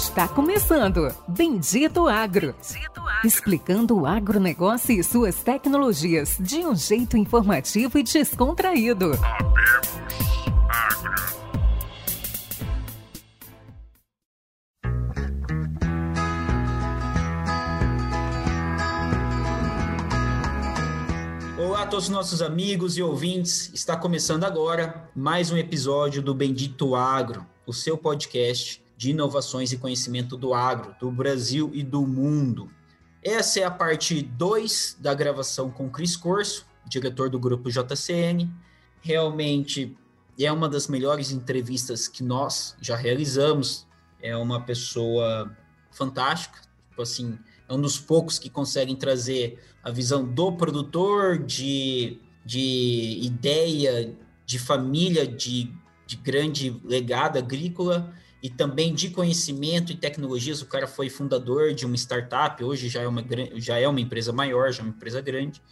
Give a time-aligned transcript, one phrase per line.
[0.00, 2.54] Está começando Bendito Agro.
[2.54, 3.20] Bendito Agro.
[3.22, 9.12] Explicando o agronegócio e suas tecnologias de um jeito informativo e descontraído.
[9.12, 9.60] Agro.
[21.58, 23.70] Olá a todos os nossos amigos e ouvintes.
[23.74, 29.78] Está começando agora mais um episódio do Bendito Agro, o seu podcast de inovações e
[29.78, 32.70] conhecimento do agro, do Brasil e do mundo.
[33.22, 38.52] Essa é a parte 2 da gravação com Cris Corso, diretor do grupo JCN.
[39.00, 39.96] Realmente
[40.38, 43.86] é uma das melhores entrevistas que nós já realizamos.
[44.20, 45.50] É uma pessoa
[45.90, 47.38] fantástica, tipo assim,
[47.70, 54.14] é um dos poucos que conseguem trazer a visão do produtor, de, de ideia,
[54.44, 55.72] de família, de,
[56.06, 60.62] de grande legado agrícola e também de conhecimento e tecnologias.
[60.62, 63.24] O cara foi fundador de uma startup, hoje já é uma,
[63.56, 65.62] já é uma empresa maior, já é uma empresa grande.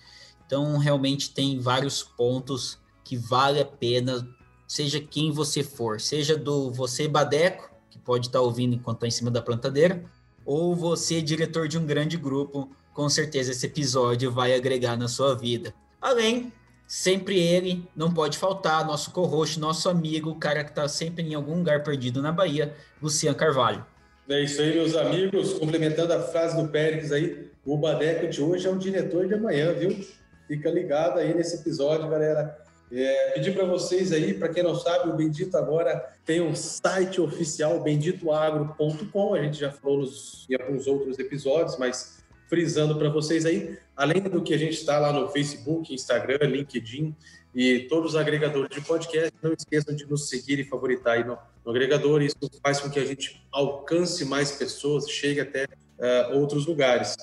[0.46, 4.28] Então, realmente tem vários pontos que vale a pena,
[4.66, 9.10] seja quem você for, seja do você Badeco, que pode estar ouvindo enquanto está em
[9.10, 10.04] cima da plantadeira,
[10.44, 15.34] ou você diretor de um grande grupo, com certeza esse episódio vai agregar na sua
[15.34, 15.74] vida.
[16.00, 16.52] Além
[16.88, 21.34] Sempre ele, não pode faltar, nosso co-host, nosso amigo, o cara que está sempre em
[21.34, 23.84] algum lugar perdido na Bahia, Luciano Carvalho.
[24.26, 25.52] É isso aí, meus amigos.
[25.52, 29.74] Complementando a frase do Pérez aí, o Badeco de hoje é o diretor de amanhã,
[29.74, 30.02] viu?
[30.46, 32.56] Fica ligado aí nesse episódio, galera.
[32.90, 37.20] É, pedir para vocês aí, para quem não sabe, o Bendito agora tem um site
[37.20, 39.34] oficial, benditoagro.com.
[39.34, 42.17] A gente já falou nos, em alguns outros episódios, mas
[42.48, 47.14] frisando para vocês aí, além do que a gente está lá no Facebook, Instagram, LinkedIn
[47.54, 51.38] e todos os agregadores de podcast, não esqueçam de nos seguir e favoritar aí no,
[51.64, 52.22] no agregador.
[52.22, 57.16] Isso faz com que a gente alcance mais pessoas, chegue até uh, outros lugares.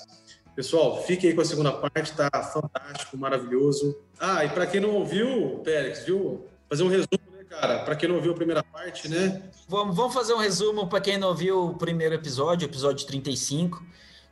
[0.56, 3.98] Pessoal, fique aí com a segunda parte, tá fantástico, maravilhoso.
[4.18, 6.46] Ah, e para quem não ouviu, Pérez, viu?
[6.70, 7.80] Fazer um resumo, né, cara?
[7.80, 9.42] Para quem não ouviu a primeira parte, né?
[9.68, 13.84] Vamos, vamos fazer um resumo para quem não ouviu o primeiro episódio, episódio 35.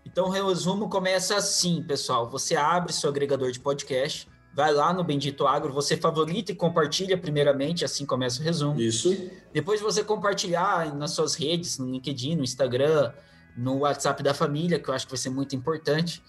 [0.06, 2.30] Então, o resumo começa assim, pessoal.
[2.30, 7.18] Você abre seu agregador de podcast, vai lá no Bendito Agro, você favorita e compartilha
[7.18, 8.80] primeiramente, assim começa o resumo.
[8.80, 9.30] Isso.
[9.52, 13.12] Depois você compartilhar nas suas redes, no LinkedIn, no Instagram,
[13.58, 16.24] no WhatsApp da família, que eu acho que vai ser muito importante.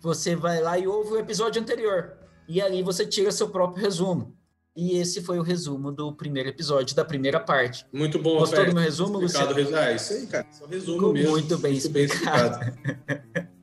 [0.00, 2.16] Você vai lá e ouve o episódio anterior.
[2.48, 4.34] E ali você tira seu próprio resumo.
[4.76, 7.86] E esse foi o resumo do primeiro episódio, da primeira parte.
[7.90, 9.54] Muito bom, Gostou do meu resumo, Luciano?
[9.74, 10.46] Ah, isso aí, cara.
[10.52, 11.30] Só resumo mesmo.
[11.30, 12.58] Muito bem Muito explicado.
[12.58, 13.48] Bem explicado.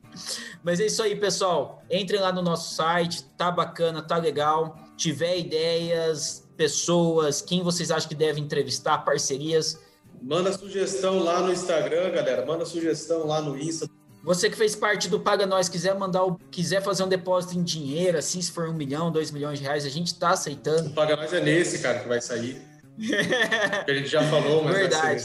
[0.64, 1.82] Mas é isso aí, pessoal.
[1.90, 4.76] Entrem lá no nosso site, tá bacana, tá legal.
[4.96, 9.78] Tiver ideias, pessoas, quem vocês acham que deve entrevistar, parcerias.
[10.22, 12.46] Manda sugestão lá no Instagram, galera.
[12.46, 13.86] Manda sugestão lá no Insta.
[14.24, 17.62] Você que fez parte do Paga Nós, quiser mandar o, quiser fazer um depósito em
[17.62, 20.88] dinheiro, assim, se for um milhão, dois milhões de reais, a gente tá aceitando.
[20.88, 22.62] O Paga Nós é nesse, cara, que vai sair.
[22.96, 25.24] que a gente já falou, mas Verdade.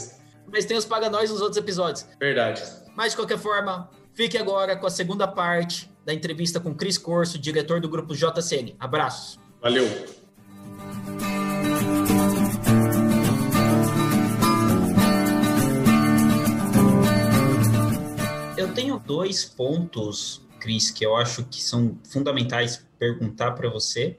[0.52, 2.06] Mas tem os Paga Nós nos outros episódios.
[2.18, 2.62] Verdade.
[2.94, 7.38] Mas de qualquer forma, fique agora com a segunda parte da entrevista com Cris Corso,
[7.38, 8.76] diretor do grupo JCN.
[8.78, 9.38] Abraços.
[9.62, 9.88] Valeu.
[18.60, 24.18] Eu tenho dois pontos, Cris, que eu acho que são fundamentais perguntar para você.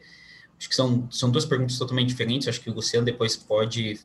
[0.58, 2.48] Acho que são, são duas perguntas totalmente diferentes.
[2.48, 4.00] Acho que o Luciano depois pode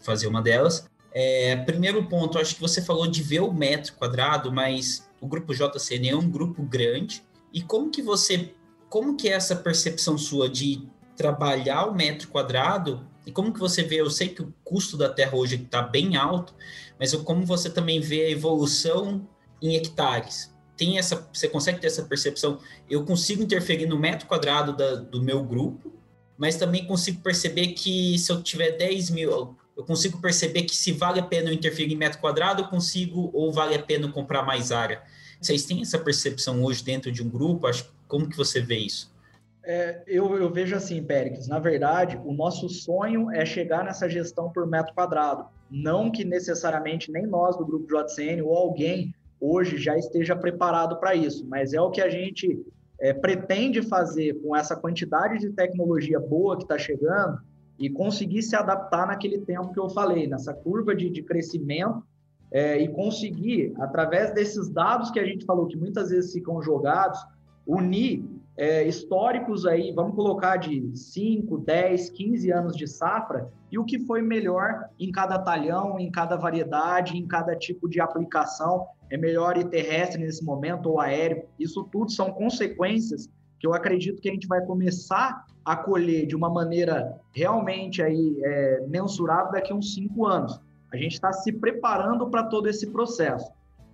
[0.00, 0.90] fazer uma delas.
[1.12, 5.54] É, primeiro ponto, acho que você falou de ver o metro quadrado, mas o grupo
[5.54, 7.22] JCN é um grupo grande.
[7.52, 8.52] E como que você,
[8.88, 10.82] como que é essa percepção sua de
[11.16, 14.00] trabalhar o metro quadrado e como que você vê?
[14.00, 16.56] Eu sei que o custo da terra hoje está bem alto,
[16.98, 19.24] mas como você também vê a evolução
[19.60, 20.54] em hectares.
[20.76, 22.58] Tem essa, você consegue ter essa percepção?
[22.88, 25.92] Eu consigo interferir no metro quadrado da, do meu grupo,
[26.36, 30.92] mas também consigo perceber que se eu tiver 10 mil, eu consigo perceber que se
[30.92, 34.42] vale a pena eu interferir em metro quadrado, eu consigo, ou vale a pena comprar
[34.42, 35.02] mais área.
[35.40, 37.66] Vocês têm essa percepção hoje dentro de um grupo?
[37.66, 39.14] Acho, como que você vê isso?
[39.62, 44.50] É, eu, eu, vejo assim, Péricles, na verdade, o nosso sonho é chegar nessa gestão
[44.50, 45.46] por metro quadrado.
[45.68, 51.14] Não que necessariamente nem nós do grupo JCN ou alguém hoje já esteja preparado para
[51.14, 52.64] isso, mas é o que a gente
[53.00, 57.38] é, pretende fazer com essa quantidade de tecnologia boa que está chegando
[57.78, 62.02] e conseguir se adaptar naquele tempo que eu falei, nessa curva de, de crescimento
[62.50, 67.18] é, e conseguir, através desses dados que a gente falou, que muitas vezes ficam jogados,
[67.66, 68.24] unir
[68.56, 73.98] é, históricos aí, vamos colocar de 5, 10, 15 anos de safra, e o que
[73.98, 78.86] foi melhor em cada talhão, em cada variedade, em cada tipo de aplicação.
[79.10, 81.44] É melhor ir terrestre nesse momento ou aéreo.
[81.58, 86.34] Isso tudo são consequências que eu acredito que a gente vai começar a colher de
[86.34, 90.60] uma maneira realmente aí é, mensurável daqui a uns cinco anos.
[90.92, 93.50] A gente está se preparando para todo esse processo.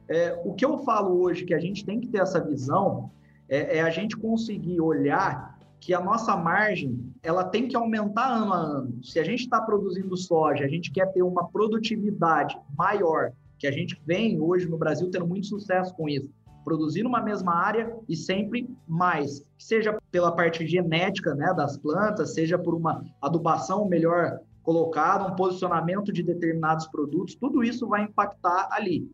[0.08, 3.10] É, o que eu falo hoje que a gente tem que ter essa visão
[3.48, 8.52] é, é a gente conseguir olhar que a nossa margem ela tem que aumentar ano
[8.52, 8.98] a ano.
[9.02, 13.72] Se a gente está produzindo soja, a gente quer ter uma produtividade maior, que a
[13.72, 16.30] gente vem hoje no Brasil tendo muito sucesso com isso,
[16.64, 22.56] produzir numa mesma área e sempre mais, seja pela parte genética né, das plantas, seja
[22.56, 29.10] por uma adubação melhor colocada, um posicionamento de determinados produtos, tudo isso vai impactar ali.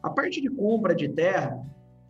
[0.00, 1.60] A parte de compra de terra,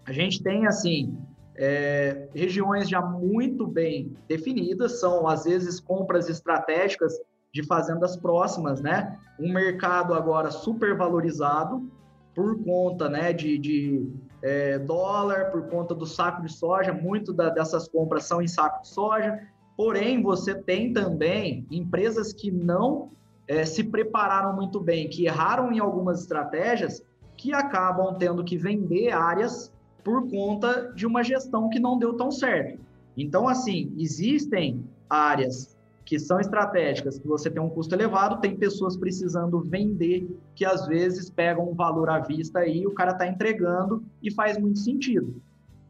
[0.05, 1.17] a gente tem assim
[1.57, 7.19] é, regiões já muito bem definidas, são às vezes compras estratégicas
[7.53, 9.19] de fazendas próximas, né?
[9.39, 11.91] Um mercado agora super valorizado
[12.35, 14.11] por conta, né, de, de
[14.43, 16.93] é, dólar, por conta do saco de soja.
[16.93, 19.39] Muito da, dessas compras são em saco de soja.
[19.77, 23.11] Porém, você tem também empresas que não
[23.47, 27.03] é, se prepararam muito bem, que erraram em algumas estratégias,
[27.37, 29.73] que acabam tendo que vender áreas
[30.03, 32.81] por conta de uma gestão que não deu tão certo.
[33.17, 38.97] Então, assim, existem áreas que são estratégicas, que você tem um custo elevado, tem pessoas
[38.97, 44.03] precisando vender, que às vezes pegam um valor à vista aí, o cara está entregando
[44.23, 45.41] e faz muito sentido.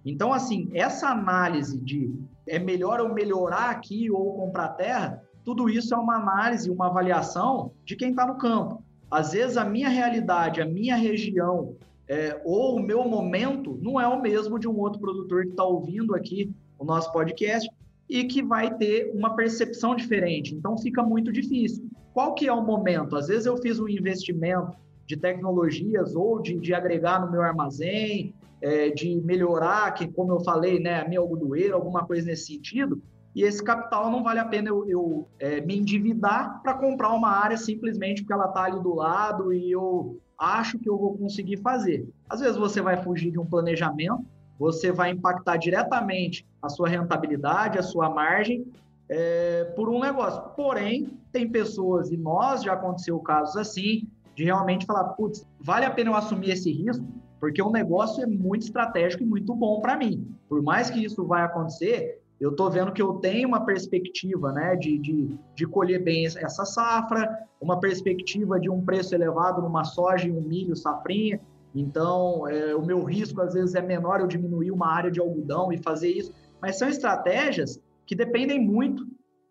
[0.04, 2.12] Então, assim, essa análise de
[2.46, 7.72] é melhor eu melhorar aqui ou comprar terra, tudo isso é uma análise, uma avaliação
[7.84, 8.82] de quem está no campo.
[9.10, 11.74] Às vezes a minha realidade, a minha região,
[12.12, 15.64] é, ou o meu momento não é o mesmo de um outro produtor que está
[15.64, 17.66] ouvindo aqui o nosso podcast
[18.06, 20.54] e que vai ter uma percepção diferente.
[20.54, 21.88] Então fica muito difícil.
[22.12, 23.16] Qual que é o momento?
[23.16, 24.76] Às vezes eu fiz um investimento
[25.06, 30.40] de tecnologias ou de, de agregar no meu armazém, é, de melhorar, que como eu
[30.40, 33.00] falei, né, a minha algodoeira, alguma coisa nesse sentido,
[33.34, 37.30] e esse capital não vale a pena eu, eu é, me endividar para comprar uma
[37.30, 41.58] área simplesmente porque ela está ali do lado e eu acho que eu vou conseguir
[41.58, 42.08] fazer.
[42.28, 44.24] Às vezes você vai fugir de um planejamento,
[44.58, 48.66] você vai impactar diretamente a sua rentabilidade, a sua margem
[49.08, 50.42] é, por um negócio.
[50.56, 55.90] Porém, tem pessoas, e nós já aconteceu casos assim, de realmente falar, putz, vale a
[55.90, 57.04] pena eu assumir esse risco,
[57.38, 60.26] porque o negócio é muito estratégico e muito bom para mim.
[60.48, 64.74] Por mais que isso vai acontecer, eu estou vendo que eu tenho uma perspectiva né,
[64.74, 70.26] de, de, de colher bem essa safra, uma perspectiva de um preço elevado numa soja
[70.26, 71.40] e um milho safrinha.
[71.72, 75.72] Então, é, o meu risco às vezes é menor eu diminuir uma área de algodão
[75.72, 76.32] e fazer isso.
[76.60, 79.06] Mas são estratégias que dependem muito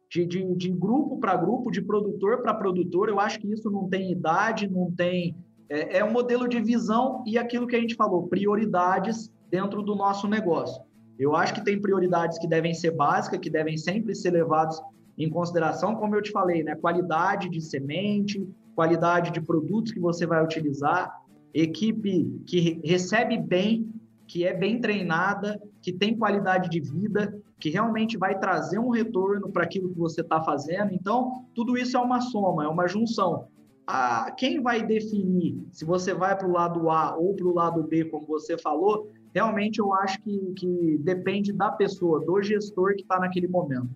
[0.09, 3.07] de, de, de grupo para grupo, de produtor para produtor.
[3.07, 5.33] Eu acho que isso não tem idade, não tem.
[5.69, 9.95] É, é um modelo de visão e aquilo que a gente falou, prioridades dentro do
[9.95, 10.90] nosso negócio.
[11.19, 14.81] Eu acho que tem prioridades que devem ser básicas, que devem sempre ser levadas
[15.17, 16.75] em consideração, como eu te falei, né?
[16.75, 21.21] Qualidade de semente, qualidade de produtos que você vai utilizar,
[21.53, 23.91] equipe que recebe bem,
[24.27, 29.51] que é bem treinada, que tem qualidade de vida, que realmente vai trazer um retorno
[29.51, 30.93] para aquilo que você está fazendo.
[30.93, 33.47] Então, tudo isso é uma soma, é uma junção.
[33.85, 37.83] A, quem vai definir se você vai para o lado A ou para o lado
[37.83, 43.01] B, como você falou, realmente eu acho que, que depende da pessoa, do gestor que
[43.01, 43.89] está naquele momento.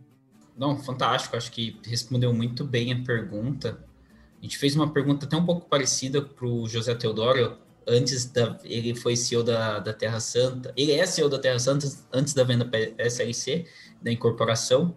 [0.57, 3.83] Não, fantástico, acho que respondeu muito bem a pergunta.
[4.39, 8.57] A gente fez uma pergunta até um pouco parecida para o José Teodoro, antes da.
[8.63, 12.43] Ele foi CEO da, da Terra Santa, ele é CEO da Terra Santa antes da
[12.43, 13.65] venda SLC,
[14.01, 14.95] da incorporação,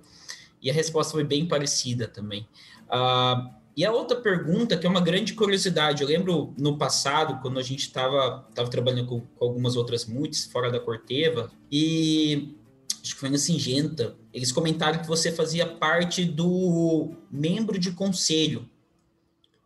[0.63, 2.49] e a resposta foi bem parecida também.
[2.87, 7.61] Uh, e a outra pergunta, que é uma grande curiosidade, eu lembro no passado, quando
[7.61, 12.57] a gente estava tava trabalhando com, com, algumas outras multis fora da Corteva, e
[13.01, 18.69] acho que foi na Singenta, eles comentaram que você fazia parte do membro de conselho.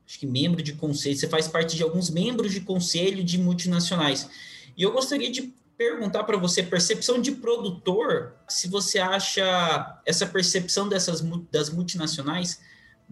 [0.07, 4.29] Acho que membro de conselho, você faz parte de alguns membros de conselho de multinacionais.
[4.77, 10.87] E eu gostaria de perguntar para você, percepção de produtor, se você acha essa percepção
[10.87, 12.61] dessas das multinacionais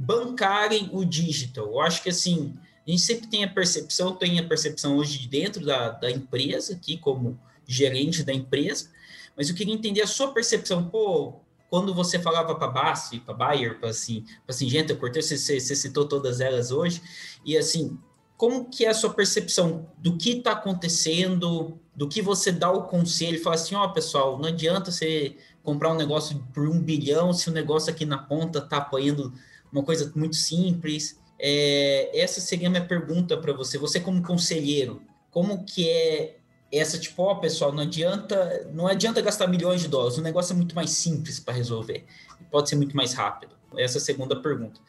[0.00, 1.66] bancarem o digital.
[1.66, 2.54] Eu acho que assim,
[2.87, 6.73] a gente sempre tem a percepção, tem a percepção hoje de dentro da, da empresa,
[6.73, 8.88] aqui como gerente da empresa,
[9.37, 11.35] mas eu queria entender a sua percepção, pô,
[11.69, 15.76] quando você falava para Bassi, para Bayer, para assim, para Singenta, Cortez, você, você, você
[15.76, 17.02] citou todas elas hoje,
[17.45, 17.99] e assim,
[18.38, 22.85] como que é a sua percepção do que está acontecendo, do que você dá o
[22.85, 27.35] conselho, fala assim, ó, oh, pessoal, não adianta você comprar um negócio por um bilhão
[27.35, 29.33] se o negócio aqui na ponta está apanhando
[29.72, 31.20] uma coisa muito simples?
[31.38, 33.78] É, essa seria a minha pergunta para você.
[33.78, 36.36] Você como conselheiro, como que é
[36.72, 40.56] essa tipo, ó, pessoal, não adianta, não adianta gastar milhões de dólares, o negócio é
[40.56, 42.04] muito mais simples para resolver,
[42.50, 43.56] pode ser muito mais rápido.
[43.76, 44.80] Essa é a segunda pergunta.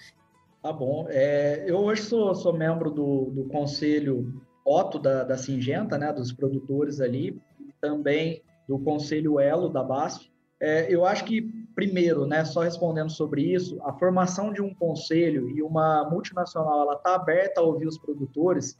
[0.61, 1.07] Tá bom.
[1.09, 6.31] É, eu hoje sou, sou membro do, do conselho Otto da, da Singenta, né, dos
[6.31, 7.41] produtores ali,
[7.79, 10.29] também do conselho Elo da BASF.
[10.59, 15.49] É, eu acho que, primeiro, né, só respondendo sobre isso, a formação de um conselho
[15.49, 18.77] e uma multinacional ela está aberta a ouvir os produtores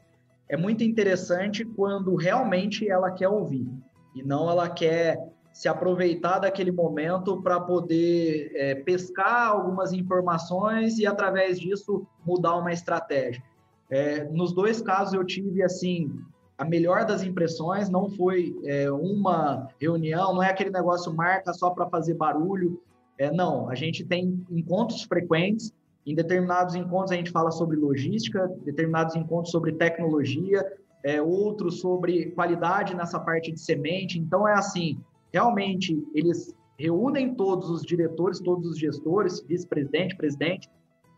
[0.48, 3.66] é muito interessante quando realmente ela quer ouvir
[4.14, 5.18] e não ela quer
[5.52, 12.72] se aproveitar daquele momento para poder é, pescar algumas informações e através disso mudar uma
[12.72, 13.42] estratégia.
[13.90, 16.10] É, nos dois casos eu tive assim
[16.56, 21.70] a melhor das impressões, não foi é, uma reunião, não é aquele negócio marca só
[21.70, 22.80] para fazer barulho.
[23.18, 25.72] É, não, a gente tem encontros frequentes.
[26.04, 30.64] Em determinados encontros a gente fala sobre logística, determinados encontros sobre tecnologia,
[31.04, 34.18] é, outros sobre qualidade nessa parte de semente.
[34.18, 34.98] Então é assim,
[35.32, 40.68] realmente eles reúnem todos os diretores, todos os gestores, vice-presidente, presidente,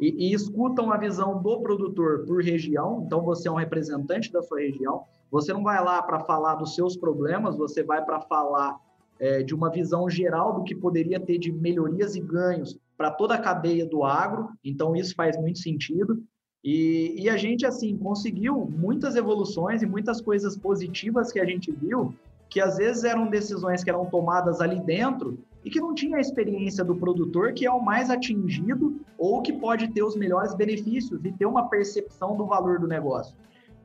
[0.01, 3.03] e, e, escutam a visão do produtor por região.
[3.07, 5.05] Então você é um representante da sua região.
[5.35, 8.79] Você não vai lá para falar dos seus problemas, você vai para falar
[9.19, 13.35] é, de uma visão geral do que poderia ter de melhorias e ganhos para toda
[13.35, 14.51] a cadeia do agro.
[14.65, 16.23] Então, isso faz muito sentido.
[16.63, 21.73] E, e, a gente, assim, conseguiu muitas evoluções e muitas coisas positivas que a gente
[21.73, 22.15] viu,
[22.49, 26.21] que às vezes eram decisões que eram tomadas ali dentro e que não tinha a
[26.21, 31.25] experiência do produtor, que é o mais atingido ou que pode ter os melhores benefícios
[31.25, 33.35] e ter uma percepção do valor do negócio.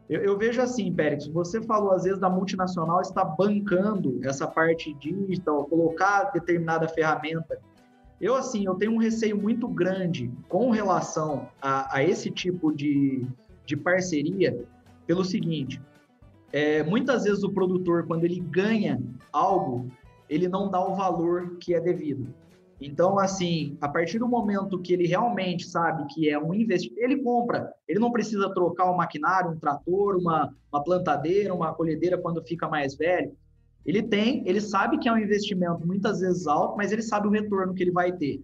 [0.09, 4.91] Eu, eu, vejo assim, Pérez, você falou às vezes da multinacional está bancando essa parte
[4.95, 7.59] digital, colocar determinada ferramenta.
[8.19, 13.23] Eu, assim, eu tenho um receio muito grande com relação a, a esse tipo de,
[13.65, 14.65] de parceria,
[15.05, 15.79] pelo seguinte,
[16.51, 18.99] é, muitas vezes o produtor, quando ele ganha
[19.31, 19.91] algo,
[20.27, 22.33] ele não dá o valor que é devido.
[22.81, 27.21] Então, assim, a partir do momento que ele realmente sabe que é um investimento, ele
[27.21, 27.73] compra.
[27.87, 32.69] Ele não precisa trocar um maquinário, um trator, uma, uma plantadeira, uma colhedeira quando fica
[32.69, 33.35] mais velho.
[33.85, 37.31] Ele tem, ele sabe que é um investimento muitas vezes alto, mas ele sabe o
[37.31, 38.41] retorno que ele vai ter.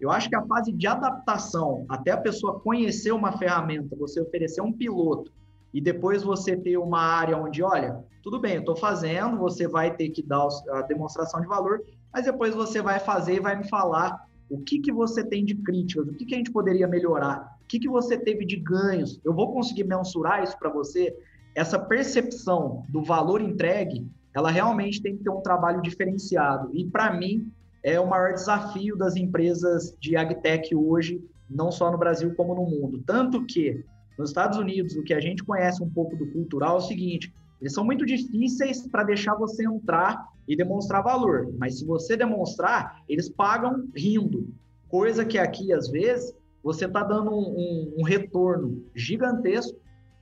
[0.00, 4.60] Eu acho que a fase de adaptação, até a pessoa conhecer uma ferramenta, você oferecer
[4.60, 5.30] um piloto,
[5.72, 9.94] e depois você ter uma área onde, olha, tudo bem, eu estou fazendo, você vai
[9.94, 11.82] ter que dar a demonstração de valor,
[12.14, 15.56] mas depois você vai fazer e vai me falar o que, que você tem de
[15.56, 19.20] críticas, o que, que a gente poderia melhorar, o que, que você teve de ganhos.
[19.24, 21.12] Eu vou conseguir mensurar isso para você.
[21.56, 26.70] Essa percepção do valor entregue, ela realmente tem que ter um trabalho diferenciado.
[26.72, 27.50] E para mim,
[27.82, 32.64] é o maior desafio das empresas de agtech hoje, não só no Brasil como no
[32.64, 33.02] mundo.
[33.04, 33.84] Tanto que
[34.16, 37.34] nos Estados Unidos, o que a gente conhece um pouco do cultural é o seguinte:
[37.64, 41.50] eles são muito difíceis para deixar você entrar e demonstrar valor.
[41.58, 44.52] Mas se você demonstrar, eles pagam rindo.
[44.86, 49.78] Coisa que aqui, às vezes, você está dando um, um, um, retorno gigantesco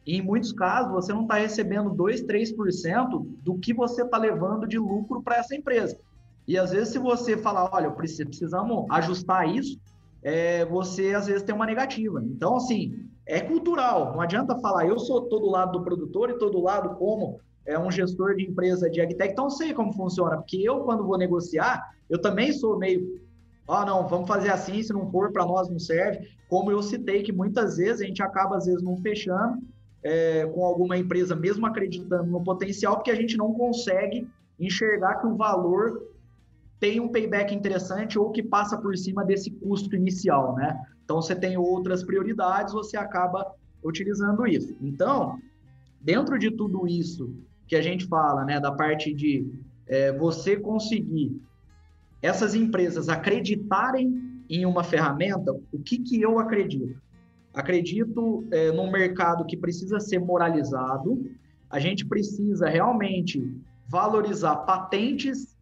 [0.06, 4.64] e, em muitos casos, você não está recebendo 2%, 3% do que você está levando
[4.64, 5.98] de lucro para essa empresa.
[6.46, 9.80] E, às vezes, se você falar, olha, precisamos ajustar isso,
[10.22, 12.22] é, você, às vezes, tem uma negativa.
[12.24, 14.12] Então, assim, é cultural.
[14.12, 17.90] Não adianta falar, eu sou todo lado do produtor e todo lado como é um
[17.90, 22.20] gestor de empresa de agtech, então sei como funciona, porque eu, quando vou negociar, eu
[22.20, 23.20] também sou meio,
[23.68, 26.28] ah, não, vamos fazer assim, se não for, para nós não serve.
[26.48, 29.62] Como eu citei, que muitas vezes a gente acaba, às vezes, não fechando
[30.02, 35.26] é, com alguma empresa, mesmo acreditando no potencial, porque a gente não consegue enxergar que
[35.26, 36.02] o valor
[36.80, 40.78] tem um payback interessante ou que passa por cima desse custo inicial, né?
[41.04, 44.74] Então, você tem outras prioridades, você acaba utilizando isso.
[44.80, 45.38] Então,
[46.00, 47.34] dentro de tudo isso
[47.66, 49.46] que a gente fala, né, da parte de
[49.86, 51.40] é, você conseguir
[52.20, 57.00] essas empresas acreditarem em uma ferramenta, o que, que eu acredito?
[57.52, 61.30] Acredito é, num mercado que precisa ser moralizado,
[61.68, 63.42] a gente precisa realmente
[63.88, 65.56] valorizar patentes,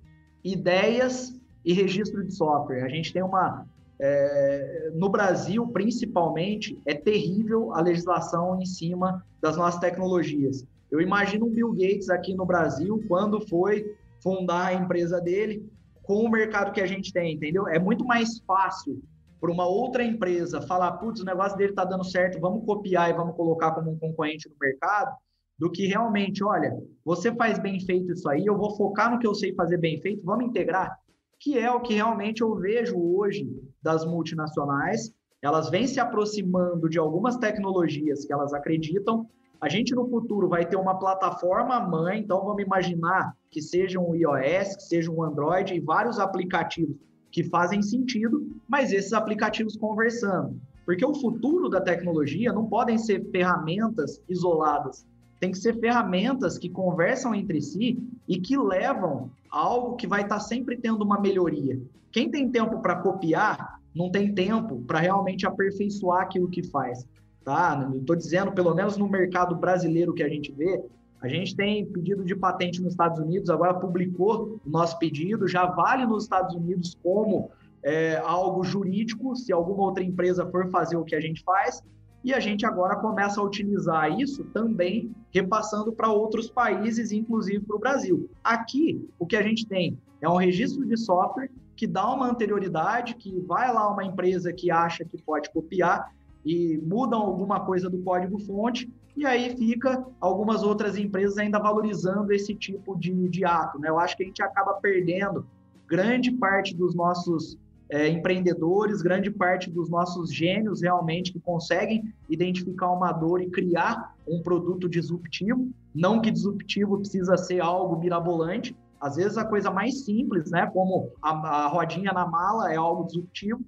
[0.45, 2.85] ideias e registro de software.
[2.85, 3.67] A gente tem uma.
[4.03, 10.67] É, no Brasil, principalmente, é terrível a legislação em cima das nossas tecnologias.
[10.91, 15.71] Eu imagino um Bill Gates aqui no Brasil, quando foi fundar a empresa dele,
[16.03, 17.69] com o mercado que a gente tem, entendeu?
[17.69, 19.01] É muito mais fácil
[19.41, 23.15] para uma outra empresa falar, putz, o negócio dele está dando certo, vamos copiar e
[23.15, 25.15] vamos colocar como um concorrente no mercado,
[25.59, 29.27] do que realmente, olha, você faz bem feito isso aí, eu vou focar no que
[29.27, 30.99] eu sei fazer bem feito, vamos integrar.
[31.41, 33.51] Que é o que realmente eu vejo hoje
[33.83, 35.11] das multinacionais.
[35.41, 39.27] Elas vêm se aproximando de algumas tecnologias que elas acreditam.
[39.59, 44.15] A gente no futuro vai ter uma plataforma mãe, então vamos imaginar que seja um
[44.15, 46.97] iOS, que seja um Android e vários aplicativos
[47.33, 50.61] que fazem sentido, mas esses aplicativos conversando.
[50.85, 55.07] Porque o futuro da tecnologia não podem ser ferramentas isoladas,
[55.41, 60.23] tem que ser ferramentas que conversam entre si e que levam a algo que vai
[60.23, 61.81] estar sempre tendo uma melhoria.
[62.13, 67.07] Quem tem tempo para copiar, não tem tempo para realmente aperfeiçoar aquilo que faz.
[67.43, 67.91] Tá?
[67.97, 70.85] Estou dizendo, pelo menos no mercado brasileiro que a gente vê,
[71.23, 75.67] a gente tem pedido de patente nos Estados Unidos, agora publicou o nosso pedido, já
[75.67, 77.51] vale nos Estados Unidos como
[77.83, 81.83] é, algo jurídico, se alguma outra empresa for fazer o que a gente faz,
[82.23, 87.77] e a gente agora começa a utilizar isso também, repassando para outros países, inclusive para
[87.77, 88.31] o Brasil.
[88.45, 93.15] Aqui, o que a gente tem é um registro de software que dá uma anterioridade,
[93.15, 96.13] que vai lá uma empresa que acha que pode copiar
[96.45, 102.55] e mudam alguma coisa do código-fonte, e aí fica algumas outras empresas ainda valorizando esse
[102.55, 103.79] tipo de, de ato.
[103.79, 103.89] Né?
[103.89, 105.47] Eu acho que a gente acaba perdendo
[105.89, 107.59] grande parte dos nossos
[107.91, 114.15] é, empreendedores, grande parte dos nossos gênios realmente que conseguem identificar uma dor e criar
[114.27, 115.69] um produto disruptivo.
[115.95, 121.11] Não que disruptivo precisa ser algo mirabolante, às vezes a coisa mais simples, né, como
[121.21, 121.31] a,
[121.65, 123.61] a rodinha na mala é algo disruptivo.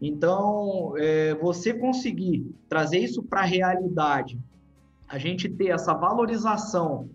[0.00, 4.40] Então, é, você conseguir trazer isso para a realidade,
[5.06, 7.08] a gente ter essa valorização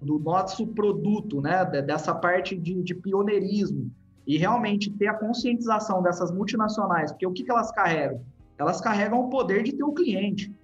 [0.00, 3.90] do nosso produto, né, dessa parte de, de pioneirismo,
[4.30, 8.20] e realmente ter a conscientização dessas multinacionais, porque o que, que elas carregam?
[8.56, 10.54] Elas carregam o poder de ter o cliente.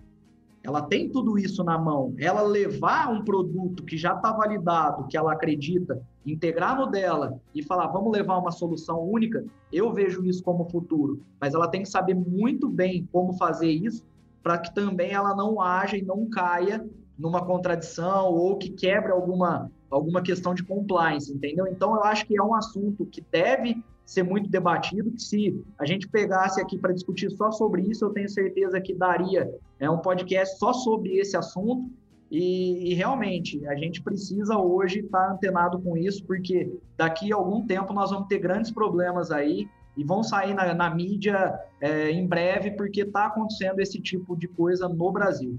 [0.62, 2.14] Ela tem tudo isso na mão.
[2.16, 7.60] Ela levar um produto que já está validado, que ela acredita, integrar no dela e
[7.60, 11.20] falar, vamos levar uma solução única, eu vejo isso como futuro.
[11.40, 14.06] Mas ela tem que saber muito bem como fazer isso
[14.44, 19.72] para que também ela não haja e não caia numa contradição ou que quebre alguma
[19.90, 21.66] alguma questão de compliance, entendeu?
[21.66, 25.84] Então, eu acho que é um assunto que deve ser muito debatido, que se a
[25.84, 29.98] gente pegasse aqui para discutir só sobre isso, eu tenho certeza que daria é, um
[29.98, 31.90] podcast só sobre esse assunto,
[32.30, 37.36] e, e realmente, a gente precisa hoje estar tá antenado com isso, porque daqui a
[37.36, 42.10] algum tempo nós vamos ter grandes problemas aí, e vão sair na, na mídia é,
[42.10, 45.58] em breve, porque está acontecendo esse tipo de coisa no Brasil.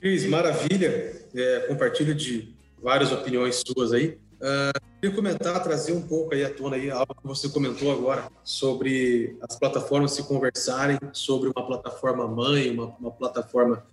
[0.00, 1.26] Cris, maravilha.
[1.34, 2.55] É, compartilho de
[2.86, 4.16] várias opiniões suas aí.
[4.36, 8.30] Uh, queria comentar, trazer um pouco aí à tona aí algo que você comentou agora
[8.44, 13.84] sobre as plataformas se conversarem sobre uma plataforma mãe, uma, uma plataforma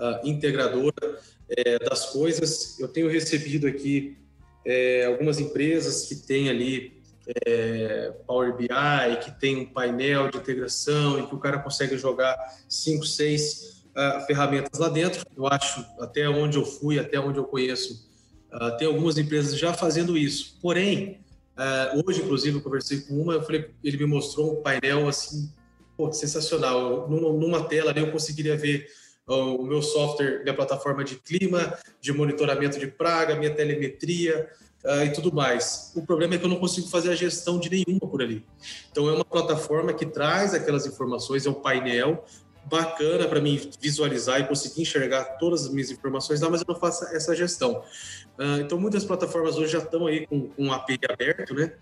[0.00, 2.76] uh, integradora é, das coisas.
[2.80, 4.18] Eu tenho recebido aqui
[4.64, 7.00] é, algumas empresas que têm ali
[7.46, 8.66] é, Power BI,
[9.22, 12.36] que tem um painel de integração e que o cara consegue jogar
[12.68, 15.24] cinco, seis uh, ferramentas lá dentro.
[15.36, 18.09] Eu acho, até onde eu fui, até onde eu conheço,
[18.52, 20.58] Uh, tem algumas empresas já fazendo isso.
[20.60, 21.20] Porém,
[21.56, 25.50] uh, hoje, inclusive, eu conversei com uma, eu falei, ele me mostrou um painel assim,
[25.96, 27.08] pô, sensacional.
[27.08, 28.88] Numa, numa tela ali eu conseguiria ver
[29.28, 34.48] uh, o meu software, minha plataforma de clima, de monitoramento de praga, minha telemetria
[35.04, 35.92] e tudo mais.
[35.94, 38.42] O problema é que eu não consigo fazer a gestão de nenhuma por ali.
[38.90, 42.24] Então, é uma plataforma que traz aquelas informações, é um painel,
[42.64, 46.78] bacana para mim visualizar e conseguir enxergar todas as minhas informações lá, mas eu não
[46.78, 47.82] faço essa gestão.
[48.38, 51.72] Uh, então, muitas plataformas hoje já estão aí com, com um API aberto, né?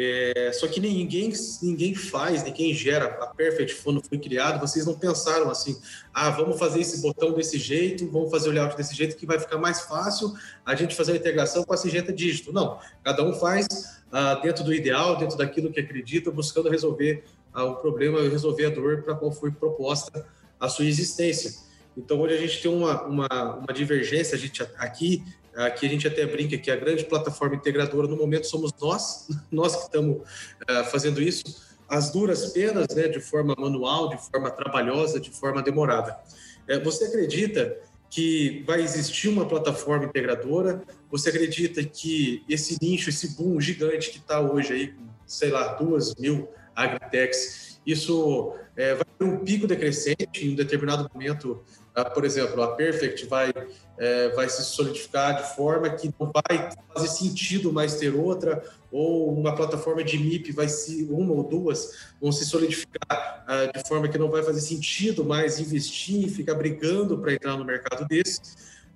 [0.00, 3.06] É, só que ninguém, ninguém faz, ninguém gera.
[3.06, 5.76] A Perfect, quando foi criado, vocês não pensaram assim,
[6.12, 9.38] ah, vamos fazer esse botão desse jeito, vamos fazer o layout desse jeito, que vai
[9.38, 12.52] ficar mais fácil a gente fazer a integração com a Sigenta Dígito.
[12.52, 17.24] Não, cada um faz uh, dentro do ideal, dentro daquilo que acredita, buscando resolver
[17.54, 20.26] o problema e resolver a dor para qual foi proposta
[20.58, 21.66] a sua existência.
[21.96, 26.06] Então, hoje a gente tem uma, uma, uma divergência, a gente aqui, aqui a gente
[26.06, 30.84] até brinca que a grande plataforma integradora no momento somos nós, nós que estamos uh,
[30.90, 36.16] fazendo isso, as duras penas, né, de forma manual, de forma trabalhosa, de forma demorada.
[36.68, 37.76] Uh, você acredita
[38.10, 40.82] que vai existir uma plataforma integradora?
[41.10, 44.94] Você acredita que esse nicho, esse boom gigante que está hoje aí,
[45.26, 46.48] sei lá, duas mil
[46.84, 47.80] Agritex.
[47.84, 51.62] Isso é, vai ter um pico decrescente em um determinado momento.
[51.96, 53.52] Uh, por exemplo, a Perfect vai,
[53.98, 58.62] é, vai se solidificar de forma que não vai fazer sentido mais ter outra,
[58.92, 63.88] ou uma plataforma de MIP vai se, uma ou duas, vão se solidificar uh, de
[63.88, 68.06] forma que não vai fazer sentido mais investir e ficar brigando para entrar no mercado
[68.06, 68.40] desse.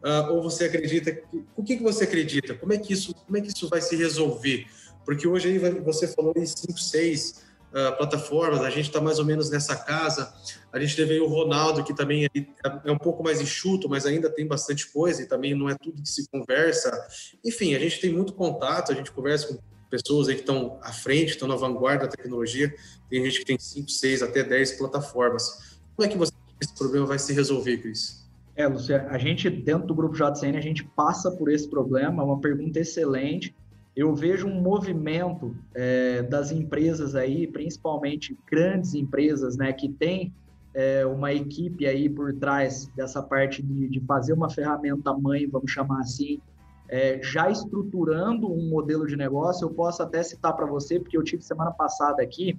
[0.05, 1.17] Uh, ou você acredita
[1.57, 3.95] o que, que você acredita como é que isso como é que isso vai se
[3.95, 4.67] resolver
[5.05, 9.25] Porque hoje aí você falou em 5, 6 uh, plataformas, a gente está mais ou
[9.25, 10.33] menos nessa casa.
[10.73, 12.27] A gente teve aí o Ronaldo, que também
[12.85, 16.03] é um pouco mais enxuto, mas ainda tem bastante coisa e também não é tudo
[16.03, 16.91] que se conversa.
[17.45, 19.59] Enfim, a gente tem muito contato, a gente conversa com
[19.91, 22.75] pessoas aí que estão à frente, estão na vanguarda da tecnologia.
[23.11, 25.79] Tem gente que tem 5, 6, até 10 plataformas.
[25.95, 26.33] Como é que você
[26.63, 28.23] esse problema vai se resolver, Cris?
[28.55, 32.25] É, Lúcia, a gente, dentro do grupo JCN, a gente passa por esse problema, é
[32.25, 33.55] uma pergunta excelente
[33.95, 40.33] eu vejo um movimento é, das empresas aí, principalmente grandes empresas, né, que tem
[40.75, 45.71] é, uma equipe aí por trás dessa parte de, de fazer uma ferramenta mãe, vamos
[45.71, 46.41] chamar assim,
[46.89, 49.67] é, já estruturando um modelo de negócio.
[49.67, 52.59] Eu posso até citar para você, porque eu tive semana passada aqui,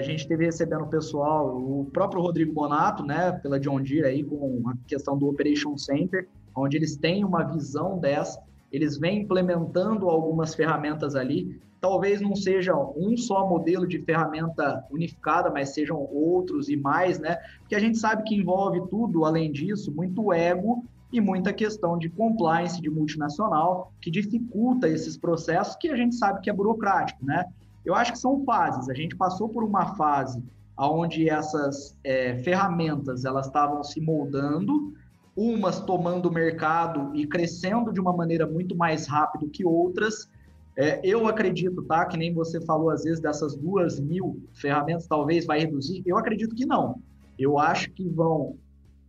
[0.00, 4.24] a gente teve recebendo o pessoal, o próprio Rodrigo Bonato, né, pela John Deere aí,
[4.24, 6.26] com a questão do Operation Center,
[6.56, 8.40] onde eles têm uma visão dessa
[8.72, 11.60] eles vêm implementando algumas ferramentas ali.
[11.80, 17.36] Talvez não seja um só modelo de ferramenta unificada, mas sejam outros e mais, né?
[17.60, 22.08] Porque a gente sabe que envolve tudo, além disso, muito ego e muita questão de
[22.08, 27.44] compliance de multinacional, que dificulta esses processos que a gente sabe que é burocrático, né?
[27.84, 28.88] Eu acho que são fases.
[28.90, 30.42] A gente passou por uma fase
[30.76, 34.92] onde essas é, ferramentas elas estavam se moldando,
[35.38, 40.28] umas tomando o mercado e crescendo de uma maneira muito mais rápida que outras.
[40.76, 42.04] É, eu acredito, tá?
[42.06, 46.02] Que nem você falou às vezes dessas duas mil ferramentas, talvez vai reduzir.
[46.04, 47.00] Eu acredito que não.
[47.38, 48.56] Eu acho que vão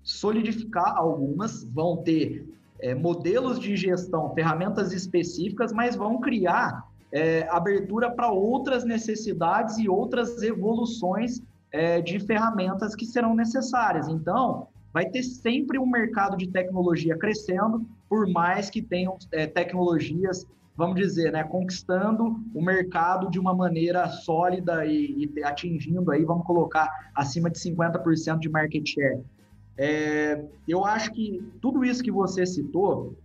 [0.04, 2.48] solidificar algumas, vão ter
[2.80, 9.90] é, modelos de gestão, ferramentas específicas, mas vão criar é, abertura para outras necessidades e
[9.90, 14.08] outras evoluções é, de ferramentas que serão necessárias.
[14.08, 20.48] Então, vai ter sempre um mercado de tecnologia crescendo, por mais que tenham é, tecnologias,
[20.76, 26.46] vamos dizer, né, conquistando o mercado de uma maneira sólida e, e atingindo aí, vamos
[26.46, 29.22] colocar, acima de 50% de market share.
[29.78, 33.16] É, eu acho que tudo isso que você citou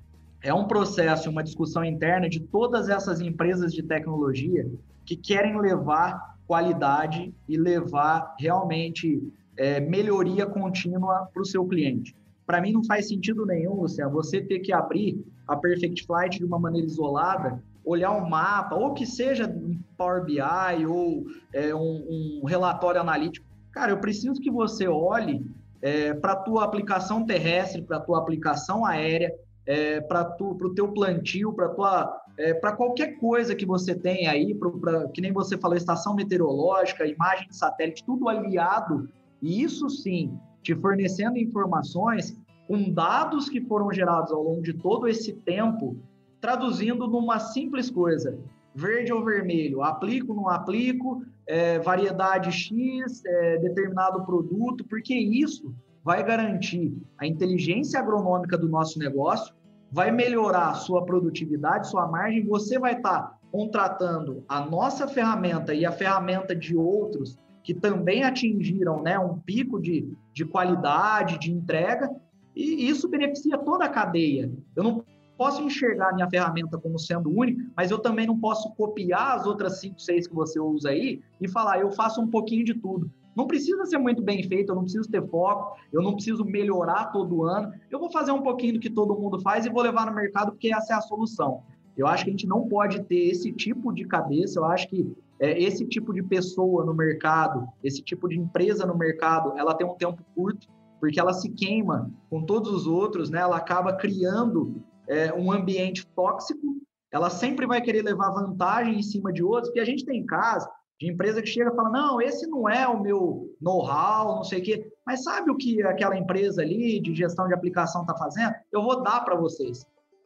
[0.43, 4.71] é um processo, uma discussão interna de todas essas empresas de tecnologia
[5.05, 9.23] que querem levar qualidade e levar realmente
[9.57, 12.15] é, melhoria contínua para o seu cliente.
[12.47, 16.45] Para mim, não faz sentido nenhum, Luciano, você ter que abrir a Perfect Flight de
[16.45, 22.41] uma maneira isolada, olhar um mapa, ou que seja um Power BI ou é, um,
[22.43, 23.47] um, relatório analítico.
[23.73, 25.45] Cara, eu preciso que você olhe
[25.83, 29.35] é, para a tua aplicação terrestre, para a tua aplicação aérea,
[29.67, 34.55] é, para o teu plantio, para tua é, para qualquer coisa que você tem aí,
[34.55, 39.09] pra, que nem você falou, estação meteorológica, imagem de satélite, tudo aliado
[39.45, 42.35] e isso sim, te fornecendo informações
[42.67, 45.99] com dados que foram gerados ao longo de todo esse tempo,
[46.41, 48.39] traduzindo numa simples coisa:
[48.75, 56.25] verde ou vermelho, aplico, não aplico, é, variedade X, é, determinado produto, porque isso vai
[56.25, 59.55] garantir a inteligência agronômica do nosso negócio,
[59.93, 65.75] vai melhorar a sua produtividade, sua margem, você vai estar tá contratando a nossa ferramenta
[65.75, 71.51] e a ferramenta de outros que também atingiram né, um pico de, de qualidade, de
[71.51, 72.15] entrega,
[72.55, 74.53] e isso beneficia toda a cadeia.
[74.77, 75.05] Eu não
[75.37, 79.81] posso enxergar minha ferramenta como sendo única, mas eu também não posso copiar as outras
[79.81, 83.11] cinco, seis que você usa aí e falar, eu faço um pouquinho de tudo.
[83.35, 87.07] Não precisa ser muito bem feito, eu não preciso ter foco, eu não preciso melhorar
[87.07, 87.73] todo ano.
[87.91, 90.53] Eu vou fazer um pouquinho do que todo mundo faz e vou levar no mercado
[90.53, 91.63] porque essa é a solução.
[91.97, 94.61] Eu acho que a gente não pode ter esse tipo de cabeça.
[94.61, 98.97] Eu acho que é, esse tipo de pessoa no mercado, esse tipo de empresa no
[98.97, 100.69] mercado, ela tem um tempo curto,
[101.01, 103.41] porque ela se queima com todos os outros, né?
[103.41, 106.79] Ela acaba criando é, um ambiente tóxico.
[107.13, 110.69] Ela sempre vai querer levar vantagem em cima de outros, porque a gente tem casos
[111.01, 114.61] de empresa que chega e fala: não, esse não é o meu know-how, não sei
[114.61, 114.93] o quê.
[115.07, 118.55] Mas sabe o que aquela empresa ali de gestão de aplicação está fazendo?
[118.73, 119.85] Eu vou dar para vocês.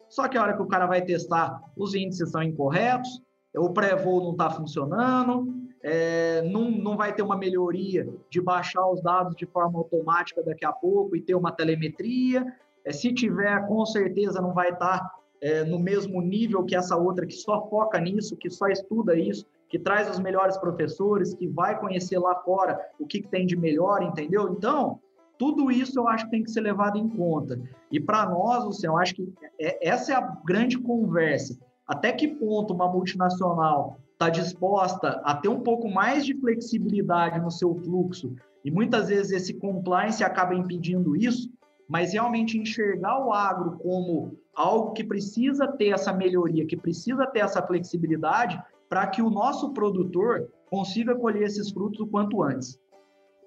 [0.09, 3.21] Só que a hora que o cara vai testar, os índices são incorretos,
[3.59, 9.03] o pré-voo não está funcionando, é, não, não vai ter uma melhoria de baixar os
[9.03, 12.47] dados de forma automática daqui a pouco e ter uma telemetria.
[12.85, 16.97] É, se tiver, com certeza não vai estar tá, é, no mesmo nível que essa
[16.97, 21.47] outra que só foca nisso, que só estuda isso, que traz os melhores professores, que
[21.47, 24.53] vai conhecer lá fora o que, que tem de melhor, entendeu?
[24.57, 24.99] Então,
[25.38, 27.61] tudo isso eu acho que tem que ser levado em conta.
[27.92, 31.57] E para nós, Luciano, eu acho que é, essa é a grande conversa.
[31.88, 37.51] Até que ponto uma multinacional está disposta a ter um pouco mais de flexibilidade no
[37.51, 41.51] seu fluxo e muitas vezes esse compliance acaba impedindo isso,
[41.88, 47.40] mas realmente enxergar o agro como algo que precisa ter essa melhoria, que precisa ter
[47.40, 52.79] essa flexibilidade, para que o nosso produtor consiga colher esses frutos o quanto antes.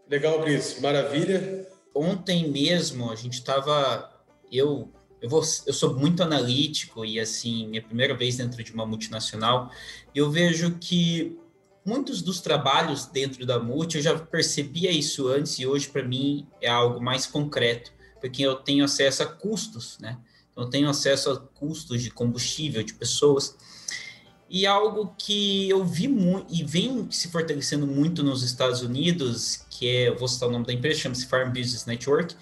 [0.10, 0.80] Legal, Cris.
[0.82, 1.67] Maravilha.
[1.95, 4.10] Ontem mesmo a gente estava.
[4.51, 4.89] Eu,
[5.22, 9.72] eu, vou, eu sou muito analítico e, assim, minha primeira vez dentro de uma multinacional,
[10.16, 11.38] eu vejo que
[11.86, 16.48] muitos dos trabalhos dentro da multi, eu já percebia isso antes e hoje, para mim,
[16.60, 20.18] é algo mais concreto, porque eu tenho acesso a custos, né?
[20.52, 23.56] Então, eu tenho acesso a custos de combustível, de pessoas.
[24.50, 29.88] E algo que eu vi muito e vem se fortalecendo muito nos Estados Unidos, que
[29.88, 32.36] é, vou citar o nome da empresa, chama-se Farm Business Network,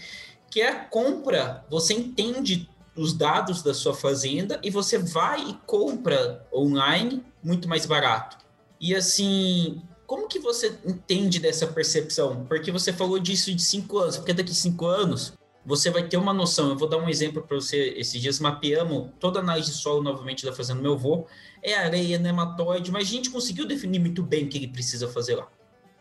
[0.50, 5.54] que é a compra, você entende os dados da sua fazenda e você vai e
[5.66, 8.38] compra online muito mais barato.
[8.80, 12.46] E assim, como que você entende dessa percepção?
[12.46, 15.34] Porque você falou disso de cinco anos, porque daqui cinco anos
[15.66, 16.70] você vai ter uma noção.
[16.70, 17.94] Eu vou dar um exemplo para você.
[17.96, 21.28] Esses dias mapeamos toda a análise de solo novamente da fazenda do meu avô.
[21.62, 25.36] É areia, nematóide, mas a gente conseguiu definir muito bem o que ele precisa fazer
[25.36, 25.48] lá.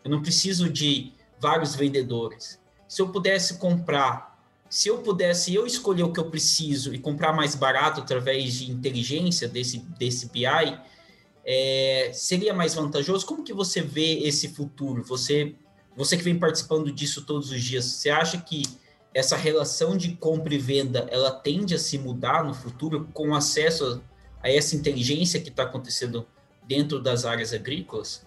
[0.02, 2.58] Eu não preciso de vários vendedores.
[2.88, 4.37] Se eu pudesse comprar,
[4.68, 8.70] se eu pudesse eu escolher o que eu preciso e comprar mais barato através de
[8.70, 10.78] inteligência desse, desse BI,
[11.44, 13.24] é, seria mais vantajoso?
[13.24, 15.02] Como que você vê esse futuro?
[15.04, 15.54] Você,
[15.96, 18.62] você que vem participando disso todos os dias, você acha que
[19.14, 24.02] essa relação de compra e venda ela tende a se mudar no futuro com acesso
[24.42, 26.26] a essa inteligência que está acontecendo
[26.66, 28.26] dentro das áreas agrícolas?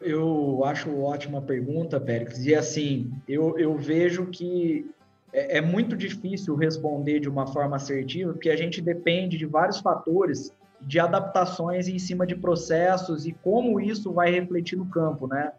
[0.00, 2.44] Eu acho ótima pergunta, Pérez.
[2.46, 4.88] E assim, eu, eu vejo que
[5.32, 9.78] é, é muito difícil responder de uma forma assertiva, porque a gente depende de vários
[9.80, 15.52] fatores de adaptações em cima de processos e como isso vai refletir no campo, né?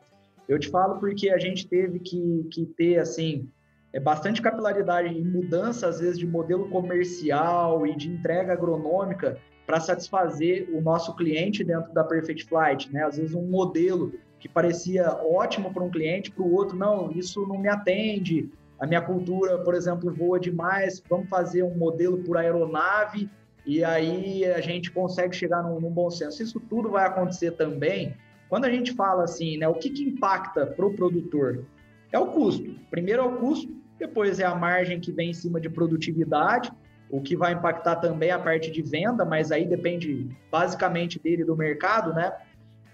[0.48, 3.48] Eu te falo porque a gente teve que, que ter, assim,
[3.94, 9.80] é bastante capilaridade e mudança, às vezes, de modelo comercial e de entrega agronômica para
[9.80, 13.04] satisfazer o nosso cliente dentro da Perfect Flight, né?
[13.06, 17.48] Às vezes um modelo que parecia ótimo para um cliente, para o outro, não, isso
[17.48, 18.52] não me atende,
[18.84, 23.30] a minha cultura, por exemplo, voa demais, vamos fazer um modelo por aeronave
[23.66, 26.44] e aí a gente consegue chegar num, num bom senso.
[26.44, 28.14] Isso tudo vai acontecer também
[28.50, 29.66] quando a gente fala assim, né?
[29.70, 31.64] O que, que impacta para o produtor?
[32.12, 32.76] É o custo.
[32.92, 36.70] Primeiro é o custo, depois é a margem que vem em cima de produtividade,
[37.10, 41.56] o que vai impactar também a parte de venda, mas aí depende basicamente dele do
[41.56, 42.34] mercado, né?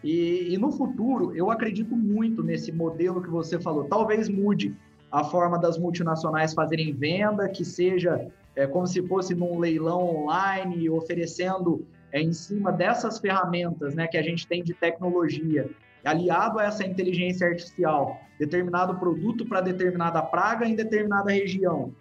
[0.03, 3.85] E, e, no futuro, eu acredito muito nesse modelo que você falou.
[3.85, 4.77] Talvez mude
[5.11, 10.89] a forma das multinacionais fazerem venda, que seja é, como se fosse num leilão online,
[10.89, 15.69] oferecendo é, em cima dessas ferramentas né, que a gente tem de tecnologia,
[16.03, 21.93] aliado a essa inteligência artificial, determinado produto para determinada praga em determinada região.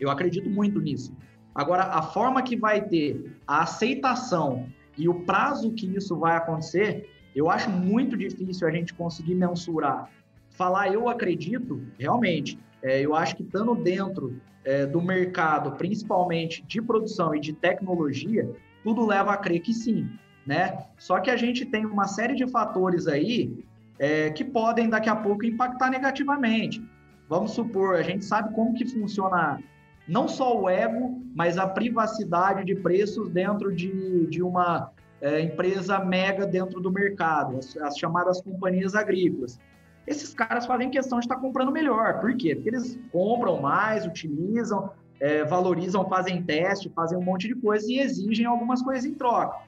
[0.00, 1.14] Eu acredito muito nisso.
[1.54, 7.08] Agora, a forma que vai ter a aceitação e o prazo que isso vai acontecer,
[7.34, 10.10] eu acho muito difícil a gente conseguir mensurar.
[10.58, 16.82] Falar eu acredito, realmente, é, eu acho que estando dentro é, do mercado, principalmente de
[16.82, 18.50] produção e de tecnologia,
[18.84, 20.06] tudo leva a crer que sim
[20.48, 20.78] né?
[20.96, 23.62] Só que a gente tem uma série de fatores aí
[23.98, 26.82] é, que podem daqui a pouco impactar negativamente.
[27.28, 29.62] Vamos supor, a gente sabe como que funciona
[30.08, 34.90] não só o ego, mas a privacidade de preços dentro de, de uma
[35.20, 39.60] é, empresa mega dentro do mercado, as, as, chamadas companhias agrícolas.
[40.08, 42.18] Esses caras fazem questão de estar comprando melhor.
[42.18, 42.54] Por quê?
[42.54, 44.90] Porque eles compram mais, utilizam,
[45.20, 49.58] é, valorizam, fazem teste, fazem um monte de coisa e exigem algumas coisas em troca.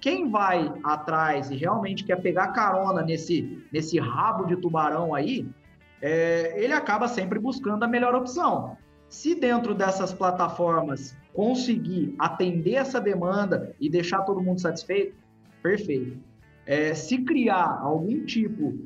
[0.00, 5.44] Quem vai atrás e realmente quer pegar carona nesse, nesse rabo de tubarão aí,
[6.00, 8.76] é, ele acaba sempre buscando a melhor opção.
[9.08, 15.16] Se dentro dessas plataformas conseguir atender essa demanda e deixar todo mundo satisfeito,
[15.60, 16.16] perfeito.
[16.64, 18.78] É, se criar algum tipo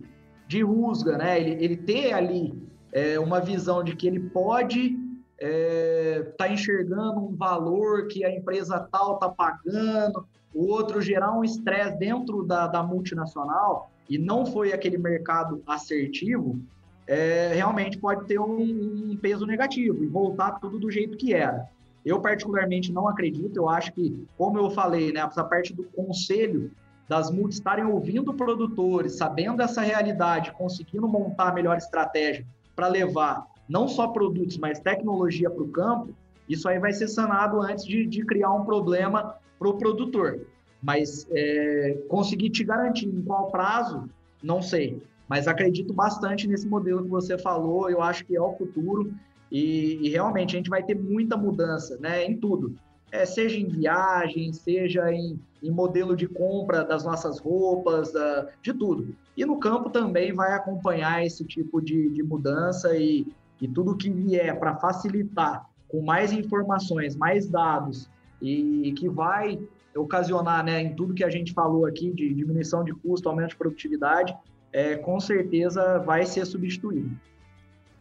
[0.55, 2.55] de rusga, né, ele, ele ter ali
[2.93, 4.97] é, uma visão de que ele pode
[5.37, 11.37] estar é, tá enxergando um valor que a empresa tal está pagando, o outro gerar
[11.37, 16.61] um estresse dentro da, da, multinacional e não foi aquele mercado assertivo,
[17.05, 21.69] é, realmente pode ter um, um, peso negativo e voltar tudo do jeito que era.
[22.07, 23.57] Eu, particularmente, não acredito.
[23.57, 26.71] Eu acho que, como eu falei, né, essa parte do conselho
[27.09, 33.47] das multis estarem ouvindo produtores, sabendo essa realidade, conseguindo montar a melhor estratégia para levar
[33.69, 36.15] não só produtos, mas tecnologia para o campo,
[36.49, 40.47] isso aí vai ser sanado antes de, de criar um problema para o produtor.
[40.83, 44.09] Mas é, conseguir te garantir em qual prazo,
[44.43, 45.03] não sei.
[45.27, 49.13] Mas acredito bastante nesse modelo que você falou, eu acho que é o futuro
[49.51, 52.75] e, e realmente a gente vai ter muita mudança né, em tudo.
[53.15, 58.75] É, seja em viagem, seja em, em, modelo de compra das nossas roupas, da, de
[58.75, 59.15] tudo.
[59.37, 63.25] E no campo também vai acompanhar esse tipo de, de mudança e,
[63.61, 68.11] e tudo que vier para facilitar com mais informações, mais dados
[68.43, 69.61] e que vai
[69.95, 73.57] ocasionar, né, em tudo que a gente falou aqui de diminuição de custo, aumento de
[73.57, 74.37] produtividade,
[74.73, 77.17] é, com certeza vai ser substituído.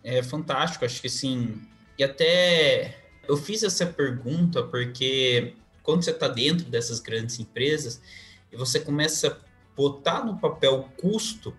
[0.04, 1.62] É fantástico, acho que sim.
[2.00, 8.02] E até eu fiz essa pergunta porque quando você está dentro dessas grandes empresas
[8.52, 9.38] e você começa a
[9.76, 11.54] botar no papel o custo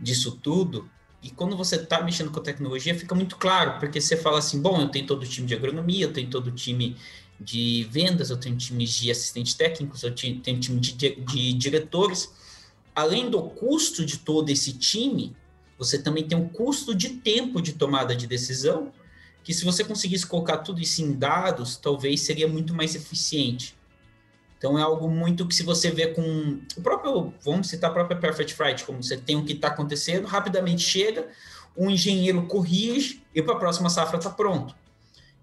[0.00, 0.88] disso tudo,
[1.22, 4.80] e quando você está mexendo com tecnologia, fica muito claro, porque você fala assim: bom,
[4.80, 6.96] eu tenho todo o time de agronomia, eu tenho todo o time
[7.40, 12.32] de vendas, eu tenho times de assistentes técnicos, eu tenho time de, de diretores.
[12.94, 15.36] Além do custo de todo esse time,
[15.76, 18.92] você também tem um custo de tempo de tomada de decisão,
[19.46, 23.76] que se você conseguisse colocar tudo isso em dados, talvez seria muito mais eficiente.
[24.58, 28.18] Então é algo muito que se você vê com o próprio, vamos citar a própria
[28.18, 31.28] Perfect Flight, como você tem o que está acontecendo, rapidamente chega,
[31.76, 34.74] um engenheiro corrige e para a próxima safra está pronto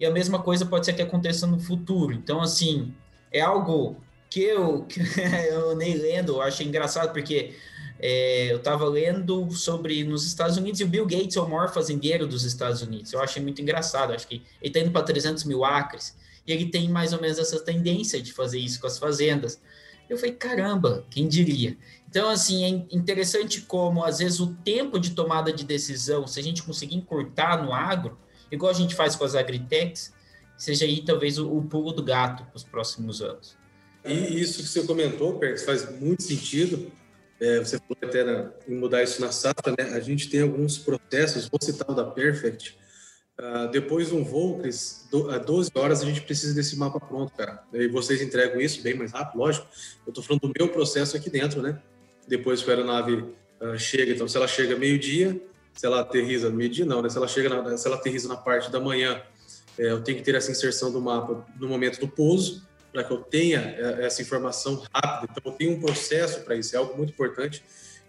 [0.04, 2.14] e a mesma coisa pode ser que aconteça no futuro.
[2.14, 2.94] Então, assim,
[3.32, 3.96] é algo
[4.30, 5.00] que eu, que
[5.50, 7.56] eu nem lendo, eu achei engraçado, porque
[8.06, 11.74] é, eu estava lendo sobre nos Estados Unidos e o Bill Gates é o maior
[11.74, 13.14] fazendeiro dos Estados Unidos.
[13.14, 16.14] Eu achei muito engraçado, acho que ele está indo para 300 mil acres
[16.46, 19.62] e ele tem mais ou menos essa tendência de fazer isso com as fazendas.
[20.10, 21.78] Eu falei, caramba, quem diria?
[22.10, 26.44] Então, assim, é interessante como, às vezes, o tempo de tomada de decisão, se a
[26.44, 28.18] gente conseguir encurtar no agro,
[28.52, 30.14] igual a gente faz com as agritechs,
[30.58, 33.56] seja aí talvez o, o pulo do gato para os próximos anos.
[34.04, 36.92] E isso que você comentou, Perks, faz muito sentido.
[37.44, 39.92] É, você falou até na, em mudar isso na safra, né?
[39.94, 42.78] A gente tem alguns processos, vou citar o da Perfect.
[43.38, 47.02] Uh, depois de um voo, Cris, do, a 12 horas a gente precisa desse mapa
[47.02, 47.62] pronto, cara.
[47.74, 49.68] E vocês entregam isso bem mais rápido, lógico.
[50.06, 51.78] Eu estou falando do meu processo aqui dentro, né?
[52.26, 55.38] Depois que a aeronave uh, chega, então se ela chega meio-dia,
[55.74, 57.10] se ela aterriza meio-dia, não, né?
[57.10, 59.22] Se ela chega, na, se ela aterriza na parte da manhã,
[59.78, 63.12] é, eu tenho que ter essa inserção do mapa no momento do pouso, para que
[63.12, 65.34] eu tenha é, essa informação rápida.
[65.36, 67.64] Então, eu tenho um processo para isso, é algo muito importante.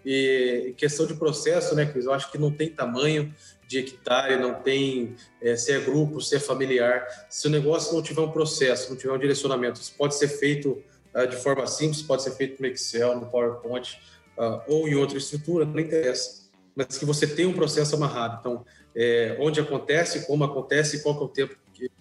[0.05, 2.05] E questão de processo, né, Cris?
[2.05, 3.33] Eu acho que não tem tamanho
[3.67, 7.03] de hectare, não tem é, se é grupo, se é familiar.
[7.27, 10.83] Se o negócio não tiver um processo, não tiver um direcionamento, isso pode ser feito
[11.15, 13.99] uh, de forma simples, pode ser feito no Excel, no PowerPoint
[14.37, 16.45] uh, ou em outra estrutura, não interessa
[16.75, 18.37] mas que você tem um processo amarrado.
[18.39, 21.55] Então, é, onde acontece, como acontece, qual é o tempo,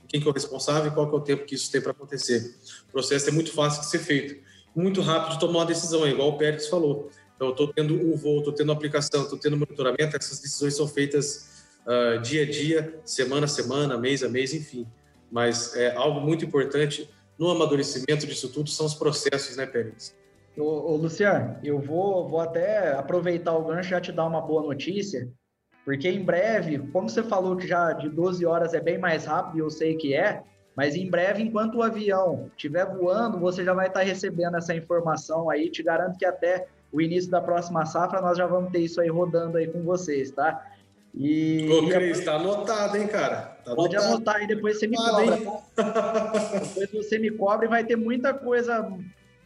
[0.09, 2.55] quem que é o responsável e qual é o tempo que isso tem para acontecer.
[2.89, 4.43] O processo é muito fácil de ser feito,
[4.75, 7.11] muito rápido de tomar uma decisão, é igual o Pérez falou.
[7.35, 10.87] Então, eu estou tendo um voo, estou tendo aplicação, estou tendo monitoramento, essas decisões são
[10.87, 14.87] feitas uh, dia a dia, semana a semana, mês a mês, enfim.
[15.31, 17.09] Mas é algo muito importante
[17.39, 20.15] no amadurecimento disso tudo são os processos, né, Pérez?
[20.57, 24.41] Ô, ô, Luciano, eu vou, vou até aproveitar o gancho e já te dar uma
[24.41, 25.29] boa notícia,
[25.85, 29.59] porque em breve, como você falou que já de 12 horas é bem mais rápido,
[29.59, 30.43] e eu sei que é,
[30.75, 35.49] mas em breve, enquanto o avião estiver voando, você já vai estar recebendo essa informação
[35.49, 35.71] aí.
[35.71, 39.09] Te garanto que até o início da próxima safra nós já vamos ter isso aí
[39.09, 40.67] rodando aí com vocês, tá?
[41.15, 43.57] E, Ô, Cris, e tá anotado, hein, cara?
[43.65, 44.15] Tá pode anotado.
[44.15, 45.37] anotar aí, depois você me cobra.
[45.77, 46.33] Tá?
[46.75, 48.91] depois você me cobra e vai ter muita coisa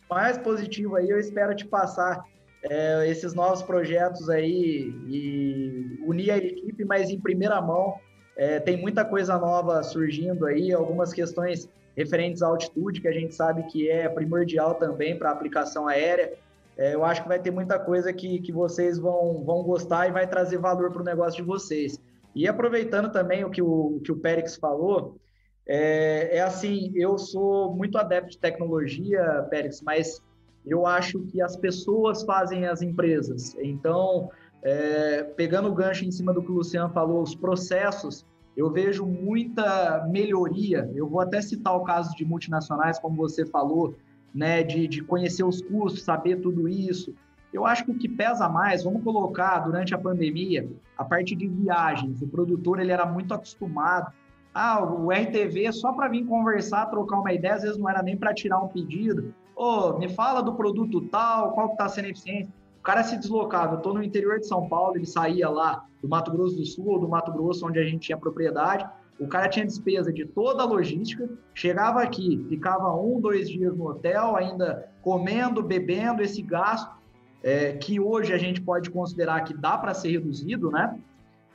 [0.08, 2.24] mais positivo aí, eu espero te passar
[2.68, 7.94] é, esses novos projetos aí e unir a equipe, mas em primeira mão.
[8.36, 13.34] É, tem muita coisa nova surgindo aí, algumas questões referentes à altitude, que a gente
[13.34, 16.34] sabe que é primordial também para aplicação aérea.
[16.76, 20.12] É, eu acho que vai ter muita coisa que, que vocês vão, vão gostar e
[20.12, 22.00] vai trazer valor para o negócio de vocês.
[22.32, 25.18] E aproveitando também o que o, que o Périx falou,
[25.66, 30.22] é, é, assim, eu sou muito adepto de tecnologia, Pérez, mas
[30.68, 33.56] eu acho que as pessoas fazem as empresas.
[33.60, 34.30] Então,
[34.62, 38.26] é, pegando o gancho em cima do que o Luciano falou, os processos,
[38.56, 40.90] eu vejo muita melhoria.
[40.94, 43.94] Eu vou até citar o caso de multinacionais, como você falou,
[44.34, 47.14] né, de, de conhecer os custos, saber tudo isso.
[47.52, 51.48] Eu acho que o que pesa mais, vamos colocar durante a pandemia, a parte de
[51.48, 52.20] viagens.
[52.20, 54.12] O produtor ele era muito acostumado
[54.60, 58.16] ah, o RTV só para vir conversar, trocar uma ideia, às vezes não era nem
[58.16, 59.32] para tirar um pedido.
[59.60, 62.48] Oh, me fala do produto tal, qual que está sendo eficiente.
[62.78, 63.72] O cara se deslocava.
[63.72, 66.86] Eu estou no interior de São Paulo, ele saía lá do Mato Grosso do Sul
[66.86, 68.88] ou do Mato Grosso, onde a gente tinha propriedade.
[69.18, 73.88] O cara tinha despesa de toda a logística, chegava aqui, ficava um, dois dias no
[73.88, 76.94] hotel, ainda comendo, bebendo, esse gasto,
[77.42, 80.96] é, que hoje a gente pode considerar que dá para ser reduzido, né?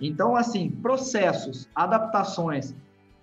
[0.01, 2.75] Então, assim, processos, adaptações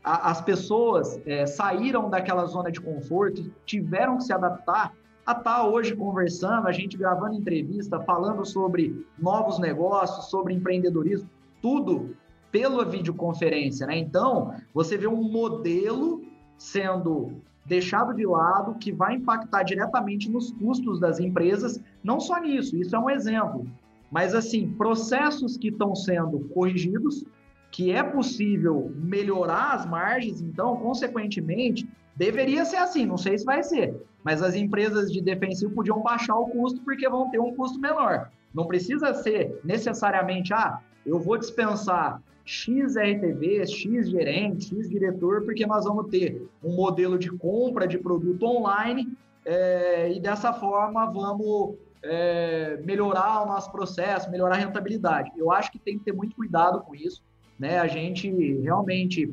[0.03, 4.95] a, as pessoas é, saíram daquela zona de conforto, tiveram que se adaptar
[5.27, 11.29] a estar tá hoje conversando, a gente gravando entrevista, falando sobre novos negócios, sobre empreendedorismo,
[11.61, 12.17] tudo
[12.51, 13.97] pela videoconferência, né?
[13.97, 16.23] Então, você vê um modelo
[16.59, 22.77] sendo deixado de lado que vai impactar diretamente nos custos das empresas, não só nisso,
[22.77, 23.67] isso é um exemplo,
[24.11, 27.25] mas assim, processos que estão sendo corrigidos,
[27.71, 33.63] que é possível melhorar as margens, então, consequentemente, deveria ser assim, não sei se vai
[33.63, 33.95] ser,
[34.25, 38.31] mas as empresas de defensivo podiam baixar o custo porque vão ter um custo menor.
[38.53, 45.65] Não precisa ser necessariamente, ah, eu vou dispensar X RTV, X gerente, X diretor, porque
[45.67, 51.77] nós vamos ter um modelo de compra de produto online é, e dessa forma vamos
[52.03, 55.31] é, melhorar o nosso processo, melhorar a rentabilidade.
[55.37, 57.23] Eu acho que tem que ter muito cuidado com isso.
[57.61, 57.79] Né?
[57.79, 58.31] A gente
[58.63, 59.31] realmente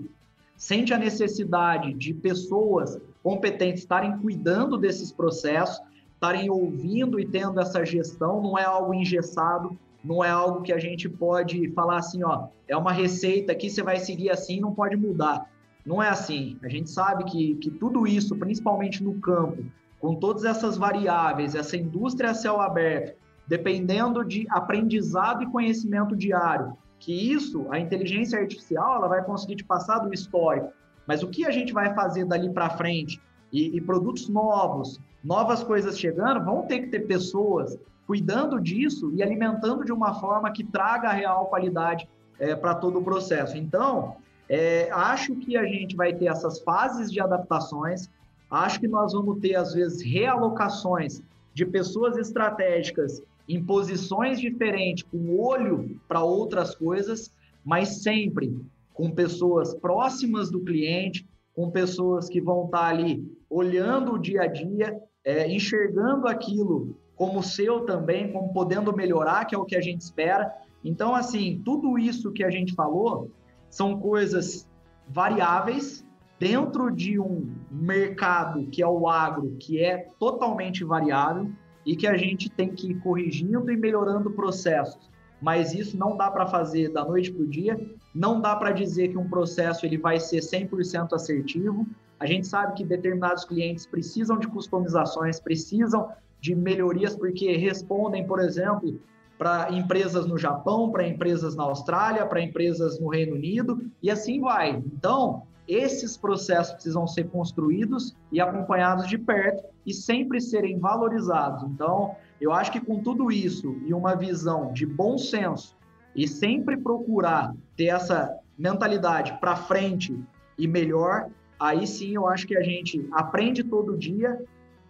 [0.57, 5.80] sente a necessidade de pessoas competentes estarem cuidando desses processos,
[6.13, 10.78] estarem ouvindo e tendo essa gestão, não é algo engessado, não é algo que a
[10.78, 14.97] gente pode falar assim, ó, é uma receita aqui, você vai seguir assim, não pode
[14.97, 15.49] mudar.
[15.86, 16.57] Não é assim.
[16.63, 19.63] A gente sabe que, que tudo isso, principalmente no campo,
[20.01, 23.15] com todas essas variáveis, essa indústria a céu aberto,
[23.47, 29.64] dependendo de aprendizado e conhecimento diário, que isso, a inteligência artificial, ela vai conseguir te
[29.64, 30.72] passar do histórico.
[31.06, 33.22] Mas o que a gente vai fazer dali para frente
[33.52, 39.22] e, e produtos novos, novas coisas chegando, vão ter que ter pessoas cuidando disso e
[39.22, 42.08] alimentando de uma forma que traga a real qualidade
[42.39, 43.58] é, para todo o processo.
[43.58, 44.16] Então,
[44.50, 48.10] é, acho que a gente vai ter essas fases de adaptações,
[48.50, 51.22] acho que nós vamos ter, às vezes, realocações
[51.54, 57.34] de pessoas estratégicas em posições diferentes, com olho para outras coisas,
[57.64, 58.60] mas sempre
[58.93, 64.43] com pessoas próximas do cliente, com pessoas que vão estar tá ali olhando o dia
[64.43, 69.76] a dia, é, enxergando aquilo como seu também, como podendo melhorar, que é o que
[69.76, 70.54] a gente espera.
[70.84, 73.32] Então, assim, tudo isso que a gente falou
[73.70, 74.68] são coisas
[75.08, 76.06] variáveis
[76.39, 81.52] dentro de um mercado que é o agro, que é totalmente variável
[81.88, 85.10] e que a gente tem que ir corrigindo e melhorando processos.
[85.42, 87.80] Mas isso não dá para fazer da noite para o dia,
[88.14, 91.88] não dá para dizer que um processo ele vai ser 100% assertivo.
[92.20, 96.10] A gente sabe que determinados clientes precisam de customizações, precisam
[96.42, 99.00] de melhorias, porque respondem, por exemplo,
[99.38, 104.42] para empresas no Japão, para empresas na Austrália, para empresas no Reino Unido, e assim
[104.42, 104.76] vai.
[104.94, 111.63] Então, esses processos precisam ser construídos e acompanhados de perto e sempre serem valorizados.
[111.63, 115.76] Então, eu acho que com tudo isso e uma visão de bom senso
[116.15, 120.18] e sempre procurar ter essa mentalidade para frente
[120.57, 124.41] e melhor, aí sim eu acho que a gente aprende todo dia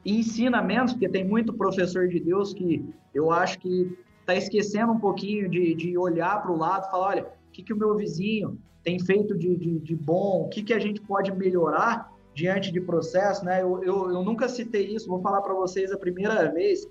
[0.06, 4.92] e ensina menos, porque tem muito professor de Deus que eu acho que está esquecendo
[4.92, 7.96] um pouquinho de, de olhar para o lado falar, olha, o que, que o meu
[7.96, 8.58] vizinho
[8.88, 12.80] tem feito de, de, de bom, o que, que a gente pode melhorar diante de
[12.80, 13.62] processo, né?
[13.62, 16.88] Eu, eu, eu nunca citei isso, vou falar para vocês a primeira vez.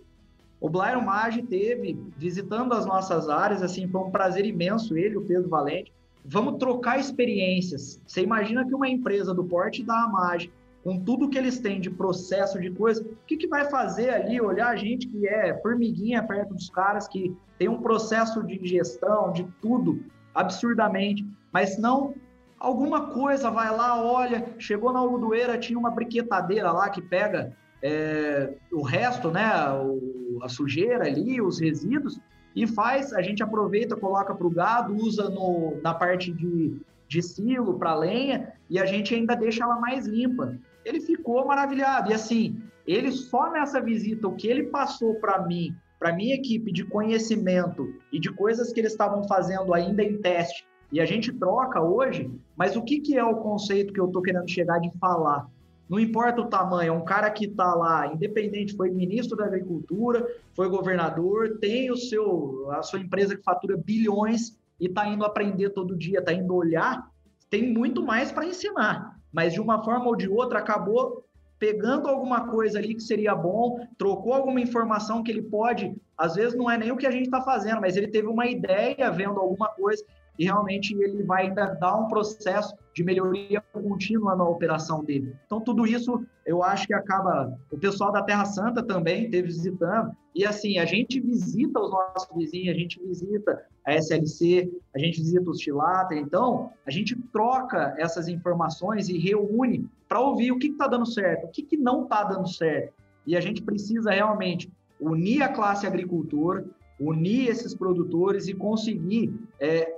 [0.61, 5.22] O Blairo Maggi teve, visitando as nossas áreas, assim, foi um prazer imenso ele, o
[5.22, 5.90] Pedro Valente.
[6.22, 7.99] Vamos trocar experiências.
[8.07, 10.53] Você imagina que uma empresa do porte da Amage
[10.84, 14.38] com tudo que eles têm de processo, de coisa, o que, que vai fazer ali?
[14.38, 19.32] Olhar a gente que é formiguinha perto dos caras, que tem um processo de gestão,
[19.32, 20.05] de tudo,
[20.37, 22.14] absurdamente, mas não
[22.59, 28.55] alguma coisa vai lá, olha, chegou na Algodoeira, tinha uma briquetadeira lá que pega é,
[28.72, 32.18] o resto, né, o, a sujeira ali, os resíduos,
[32.55, 37.22] e faz, a gente aproveita, coloca para o gado, usa no, na parte de, de
[37.22, 42.11] silo para lenha, e a gente ainda deixa ela mais limpa ele ficou maravilhado.
[42.11, 46.72] E assim, ele só nessa visita, o que ele passou para mim, para minha equipe
[46.72, 51.32] de conhecimento e de coisas que eles estavam fazendo ainda em teste, e a gente
[51.32, 54.90] troca hoje, mas o que, que é o conceito que eu estou querendo chegar de
[54.99, 55.49] falar?
[55.88, 60.26] Não importa o tamanho, é um cara que está lá, independente, foi ministro da Agricultura,
[60.55, 65.70] foi governador, tem o seu, a sua empresa que fatura bilhões e está indo aprender
[65.70, 67.11] todo dia, está indo olhar,
[67.51, 71.26] tem muito mais para ensinar mas de uma forma ou de outra acabou
[71.59, 76.57] pegando alguma coisa ali que seria bom, trocou alguma informação que ele pode, às vezes
[76.57, 79.41] não é nem o que a gente está fazendo, mas ele teve uma ideia vendo
[79.41, 80.05] alguma coisa
[80.39, 85.34] e realmente ele vai dar um processo de melhoria contínua na operação dele.
[85.47, 87.59] Então, tudo isso eu acho que acaba.
[87.70, 92.28] O pessoal da Terra Santa também esteve visitando, e assim, a gente visita os nossos
[92.37, 97.95] vizinhos, a gente visita a SLC, a gente visita os Chilata, então a gente troca
[97.99, 102.05] essas informações e reúne para ouvir o que está dando certo, o que, que não
[102.05, 102.93] está dando certo.
[103.26, 104.70] E a gente precisa realmente
[105.01, 106.64] unir a classe agricultora,
[106.99, 109.95] unir esses produtores e conseguir é,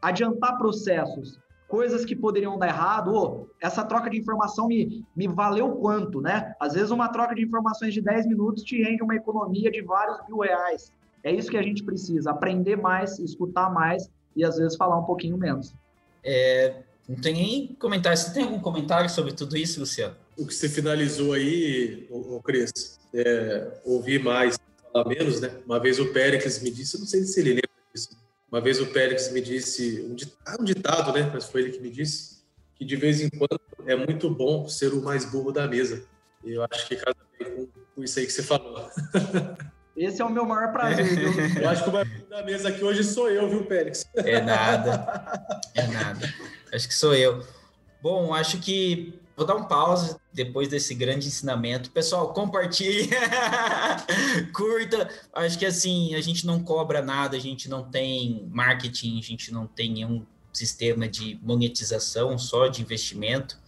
[0.00, 1.38] adiantar processos,
[1.68, 3.14] coisas que poderiam dar errado.
[3.14, 6.54] Oh, essa troca de informação me, me valeu quanto, né?
[6.60, 10.18] Às vezes uma troca de informações de 10 minutos te rende uma economia de vários
[10.26, 10.92] mil reais.
[11.22, 15.04] É isso que a gente precisa, aprender mais, escutar mais e às vezes falar um
[15.04, 15.74] pouquinho menos.
[16.24, 18.16] É, não tem nem comentário.
[18.16, 20.16] Você tem algum comentário sobre tudo isso, Luciano?
[20.38, 24.58] O que você finalizou aí, o Cris, é, ouvir mais,
[24.92, 25.50] falar menos, né?
[25.66, 28.10] Uma vez o Péricles me disse, eu não sei se ele lembra disso,
[28.50, 31.30] uma vez o Péricles me disse, um ditado, ah, um ditado, né?
[31.32, 32.42] Mas foi ele que me disse,
[32.74, 36.04] que de vez em quando é muito bom ser o mais burro da mesa.
[36.44, 38.90] E eu acho que casa bem com, com isso aí que você falou.
[39.96, 41.04] Esse é o meu maior prazer.
[41.04, 41.62] Viu?
[41.62, 44.04] Eu acho que o mais burro da mesa aqui hoje sou eu, viu, Pérez?
[44.14, 45.46] É nada.
[45.74, 46.34] É nada.
[46.72, 47.44] Acho que sou eu.
[48.02, 51.90] Bom, acho que Vou dar um pause depois desse grande ensinamento.
[51.92, 53.08] Pessoal, compartilhe,
[54.52, 55.08] curta.
[55.32, 59.50] Acho que assim, a gente não cobra nada, a gente não tem marketing, a gente
[59.50, 63.58] não tem nenhum sistema de monetização, só de investimento.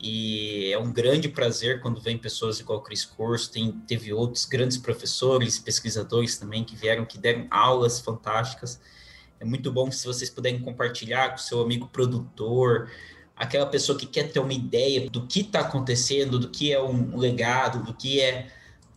[0.00, 4.46] E é um grande prazer quando vem pessoas igual o Cris Corso, tem, teve outros
[4.46, 8.80] grandes professores, pesquisadores também que vieram, que deram aulas fantásticas.
[9.38, 12.90] É muito bom se vocês puderem compartilhar com seu amigo produtor,
[13.38, 17.16] aquela pessoa que quer ter uma ideia do que está acontecendo, do que é um
[17.16, 18.48] legado, do que é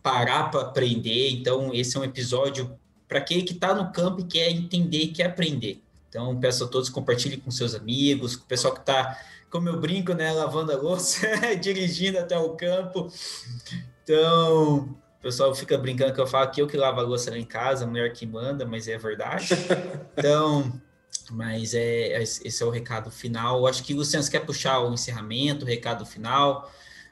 [0.02, 1.30] parar para aprender.
[1.30, 2.76] Então, esse é um episódio
[3.06, 5.80] para aquele que está no campo e quer entender, quer aprender.
[6.08, 9.16] Então, peço a todos compartilhem com seus amigos, com o pessoal que está,
[9.48, 11.20] como eu brinco, né, lavando a louça,
[11.62, 13.10] dirigindo até o campo.
[14.02, 17.38] Então, o pessoal fica brincando que eu falo que eu que lavo a louça lá
[17.38, 19.48] em casa, a mulher que manda, mas é verdade.
[20.14, 20.72] Então,
[21.30, 23.66] mas é, é, esse é o recado final.
[23.66, 26.70] Acho que, Luciano, você quer puxar o encerramento, o recado final?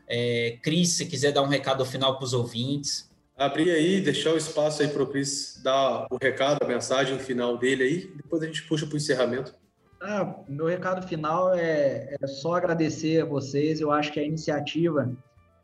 [0.09, 3.09] É, Cris, se quiser dar um recado final para os ouvintes.
[3.37, 7.57] Abrir aí, deixar o espaço aí para o Cris dar o recado, a mensagem final
[7.57, 9.55] dele aí, depois a gente puxa para o encerramento.
[10.03, 13.81] Ah, meu recado final é, é só agradecer a vocês.
[13.81, 15.13] Eu acho que a iniciativa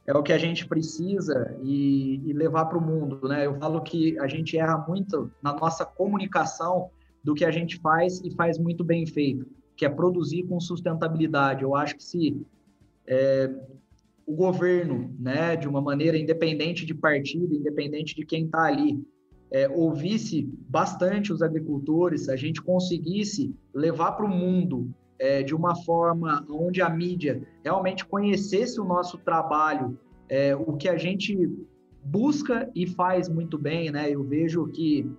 [0.07, 3.27] é o que a gente precisa e, e levar para o mundo.
[3.29, 3.47] Né?
[3.47, 6.91] Eu falo que a gente erra muito na nossa comunicação
[7.27, 9.45] do que a gente faz e faz muito bem feito,
[9.77, 11.65] que é produzir com sustentabilidade.
[11.65, 12.41] Eu acho que se
[13.05, 13.53] é,
[14.25, 19.05] o governo, né, de uma maneira independente de partido, independente de quem está ali,
[19.51, 25.75] é, ouvisse bastante os agricultores, a gente conseguisse levar para o mundo é, de uma
[25.83, 29.99] forma onde a mídia realmente conhecesse o nosso trabalho,
[30.29, 31.37] é, o que a gente
[32.05, 34.09] busca e faz muito bem, né?
[34.09, 35.11] Eu vejo que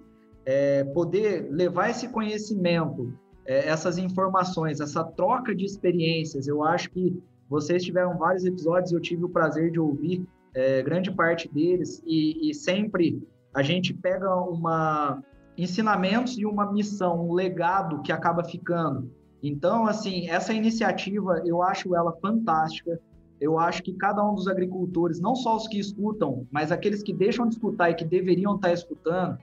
[0.48, 3.14] é, poder levar esse conhecimento,
[3.46, 6.48] é, essas informações, essa troca de experiências.
[6.48, 10.26] Eu acho que vocês tiveram vários episódios, eu tive o prazer de ouvir
[10.56, 13.22] é, grande parte deles e, e, sempre
[13.54, 15.22] a gente pega uma
[15.58, 19.12] ensinamentos e uma missão, um legado que acaba ficando.
[19.44, 23.00] Então, assim, essa iniciativa eu acho ela fantástica.
[23.40, 27.14] Eu acho que cada um dos agricultores, não só os que escutam, mas aqueles que
[27.14, 29.38] deixam de escutar e que deveriam estar escutando,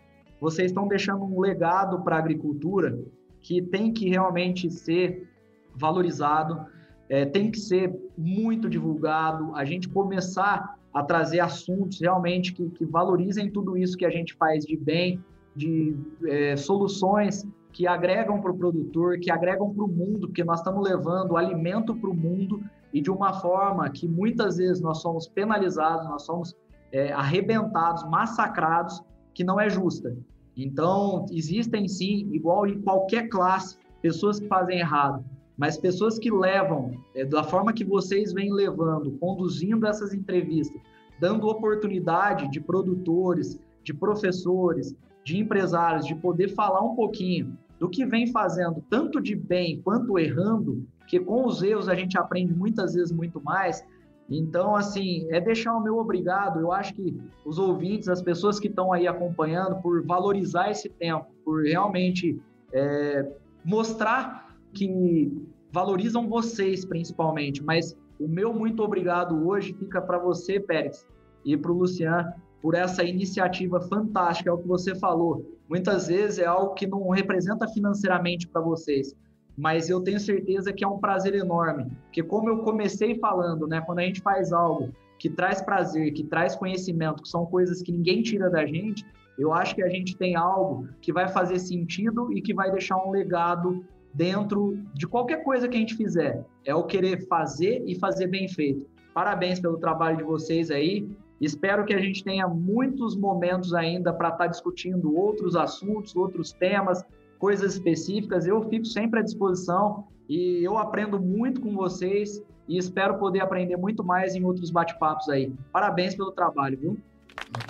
[0.45, 2.99] vocês estão deixando um legado para a agricultura
[3.41, 5.27] que tem que realmente ser
[5.75, 6.67] valorizado,
[7.09, 12.85] é, tem que ser muito divulgado, a gente começar a trazer assuntos realmente que, que
[12.85, 15.19] valorizem tudo isso que a gente faz de bem,
[15.57, 20.61] de é, soluções que agregam para o produtor, que agregam para o mundo, porque nós
[20.61, 25.27] estamos levando alimento para o mundo e de uma forma que muitas vezes nós somos
[25.27, 26.55] penalizados, nós somos
[26.93, 30.15] é, arrebentados, massacrados, que não é justa.
[30.57, 35.25] Então, existem sim, igual em qualquer classe, pessoas que fazem errado,
[35.57, 40.81] mas pessoas que levam, é, da forma que vocês vêm levando, conduzindo essas entrevistas,
[41.21, 44.95] dando oportunidade de produtores, de professores,
[45.25, 50.19] de empresários, de poder falar um pouquinho do que vem fazendo, tanto de bem quanto
[50.19, 53.85] errando, que com os erros a gente aprende muitas vezes muito mais,
[54.29, 56.61] então, assim, é deixar o meu obrigado.
[56.61, 61.27] Eu acho que os ouvintes, as pessoas que estão aí acompanhando, por valorizar esse tempo,
[61.45, 62.41] por realmente
[62.73, 63.31] é,
[63.65, 65.31] mostrar que
[65.71, 67.63] valorizam vocês principalmente.
[67.63, 71.07] Mas o meu muito obrigado hoje fica para você, Pérez,
[71.45, 75.55] e para o Luciano, por essa iniciativa fantástica, é o que você falou.
[75.69, 79.15] Muitas vezes é algo que não representa financeiramente para vocês,
[79.57, 83.81] mas eu tenho certeza que é um prazer enorme, porque como eu comecei falando, né,
[83.81, 87.93] quando a gente faz algo que traz prazer, que traz conhecimento, que são coisas que
[87.93, 89.05] ninguém tira da gente,
[89.39, 92.97] eu acho que a gente tem algo que vai fazer sentido e que vai deixar
[92.97, 96.45] um legado dentro de qualquer coisa que a gente fizer.
[96.65, 98.87] É o querer fazer e fazer bem feito.
[99.13, 101.09] Parabéns pelo trabalho de vocês aí.
[101.41, 106.53] Espero que a gente tenha muitos momentos ainda para estar tá discutindo outros assuntos, outros
[106.53, 107.05] temas,
[107.39, 108.47] coisas específicas.
[108.47, 113.77] Eu fico sempre à disposição e eu aprendo muito com vocês e espero poder aprender
[113.77, 115.53] muito mais em outros bate-papos aí.
[115.73, 116.99] Parabéns pelo trabalho, viu?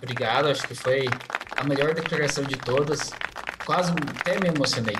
[0.03, 1.07] Obrigado, acho que foi
[1.57, 3.13] a melhor declaração de todas.
[3.65, 4.95] Quase até me emocionei.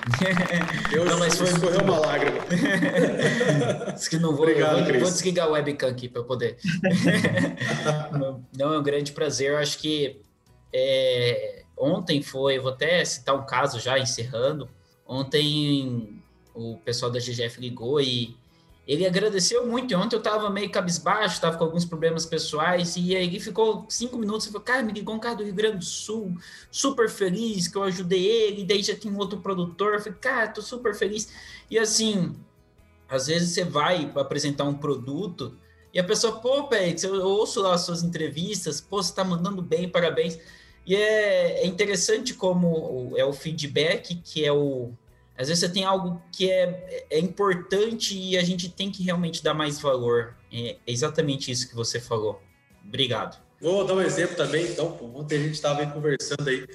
[0.91, 2.39] Eu não, mas foi escorreu uma lágrima.
[3.93, 6.57] Diz que não vou, Obrigado, vou, vou, desligar o webcam aqui para poder.
[8.57, 9.51] não, é um grande prazer.
[9.51, 10.19] Eu acho que
[10.73, 14.69] é, ontem foi, vou até citar um caso já encerrando.
[15.07, 16.21] Ontem
[16.53, 18.35] o pessoal da GGF ligou e
[18.87, 19.95] ele agradeceu muito.
[19.95, 22.95] Ontem eu tava meio cabisbaixo, tava com alguns problemas pessoais.
[22.95, 25.53] E aí ele ficou cinco minutos e falou: Cara, me ligou um cara do Rio
[25.53, 26.37] Grande do Sul,
[26.71, 28.63] super feliz que eu ajudei ele.
[28.63, 29.93] Daí já tem um outro produtor.
[29.93, 31.31] Eu falei: Cara, tô super feliz.
[31.69, 32.35] E assim,
[33.09, 35.57] às vezes você vai apresentar um produto
[35.95, 39.61] e a pessoa, pô, Pérez, eu ouço lá as suas entrevistas, pô, você tá mandando
[39.61, 40.37] bem, parabéns.
[40.85, 44.91] E é, é interessante como é o feedback, que é o,
[45.37, 49.43] às vezes você tem algo que é, é importante e a gente tem que realmente
[49.43, 50.35] dar mais valor.
[50.51, 52.41] É exatamente isso que você falou.
[52.85, 53.43] Obrigado.
[53.59, 54.65] Vou dar um exemplo também.
[54.65, 56.65] Então, ontem a gente estava aí conversando aí,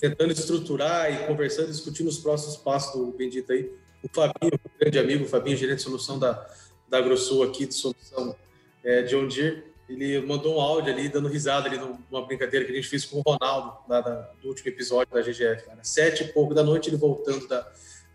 [0.00, 3.70] tentando estruturar e conversando, discutindo os próximos passos do Bendito aí.
[4.02, 6.48] O Fabinho, grande amigo, o Fabinho, gerente de solução da,
[6.88, 8.34] da Grossul aqui, de solução
[8.82, 12.74] é, de Ondir, ele mandou um áudio ali, dando risada ali numa brincadeira que a
[12.74, 15.64] gente fez com o Ronaldo, lá da, do último episódio da GGF.
[15.64, 15.82] Cara.
[15.82, 17.66] Sete e pouco da noite, ele voltando da,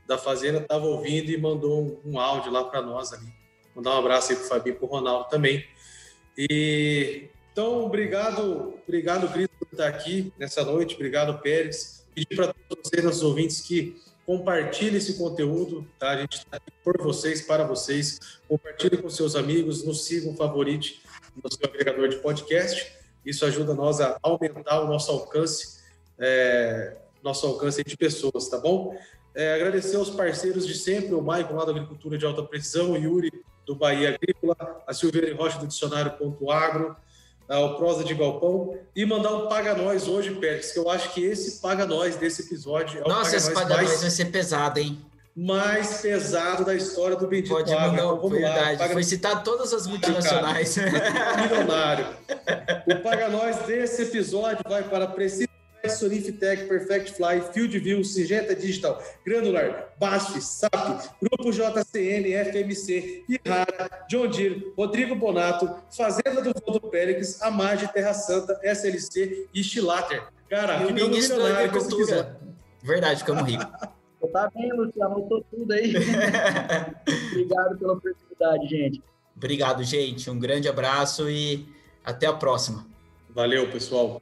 [0.08, 3.28] da Fazenda estava ouvindo e mandou um, um áudio lá para nós ali.
[3.76, 5.66] Mandar um abraço aí para o Fabinho e para o Ronaldo também.
[6.38, 10.96] E então, obrigado, obrigado, Cristo, por estar aqui nessa noite.
[10.96, 12.04] Obrigado, Pérez.
[12.14, 13.96] Pedir para todos vocês, nossos ouvintes, que
[14.26, 16.12] compartilhem esse conteúdo, tá?
[16.12, 18.20] A gente está aqui por vocês, para vocês.
[18.48, 21.02] Compartilhe com seus amigos, nos sigam, favorite
[21.42, 22.92] no seu agregador de podcast.
[23.26, 25.80] Isso ajuda nós a aumentar o nosso alcance,
[26.20, 28.98] é, nosso alcance de pessoas, tá bom?
[29.36, 32.98] É, agradecer aos parceiros de sempre, o Maicon lá da Agricultura de Alta Precisão, o
[32.98, 33.32] Yuri
[33.66, 36.96] do Bahia Agrícola, a Silveira Rocha do Dicionário Ponto Agro,
[37.50, 41.24] o Prosa de Galpão, e mandar um Paga Nós hoje, Pérez, que eu acho que
[41.24, 45.00] esse Paga Nós desse episódio é o Nossa, esse Paga Nós vai ser pesado, hein?
[45.36, 48.80] Mais pesado da história do Bendito Pode mandar, então, vamos verdade.
[48.80, 50.76] Lá, Foi citar todas as multinacionais.
[50.78, 52.06] Milionário.
[52.88, 55.50] O Paga Nós desse episódio vai para Preciso
[55.90, 64.28] Sonifitec, Perfect Fly, Field View, Singenta Digital, Granular, BASF, SAP, Grupo JCN, FMC, Irara, John
[64.28, 70.24] Deere, Rodrigo Bonato, Fazenda do Voldo Pérez, Amage, Terra Santa, SLC e Stilater.
[70.50, 72.40] Cara, e ministro da Agricultura.
[72.82, 73.68] Verdade, ficamos ricos.
[74.32, 75.94] Tá bem, Luciano, anotou tudo aí.
[77.32, 79.04] Obrigado pela oportunidade, gente.
[79.36, 80.30] Obrigado, gente.
[80.30, 81.68] Um grande abraço e
[82.04, 82.86] até a próxima.
[83.30, 84.22] Valeu, pessoal.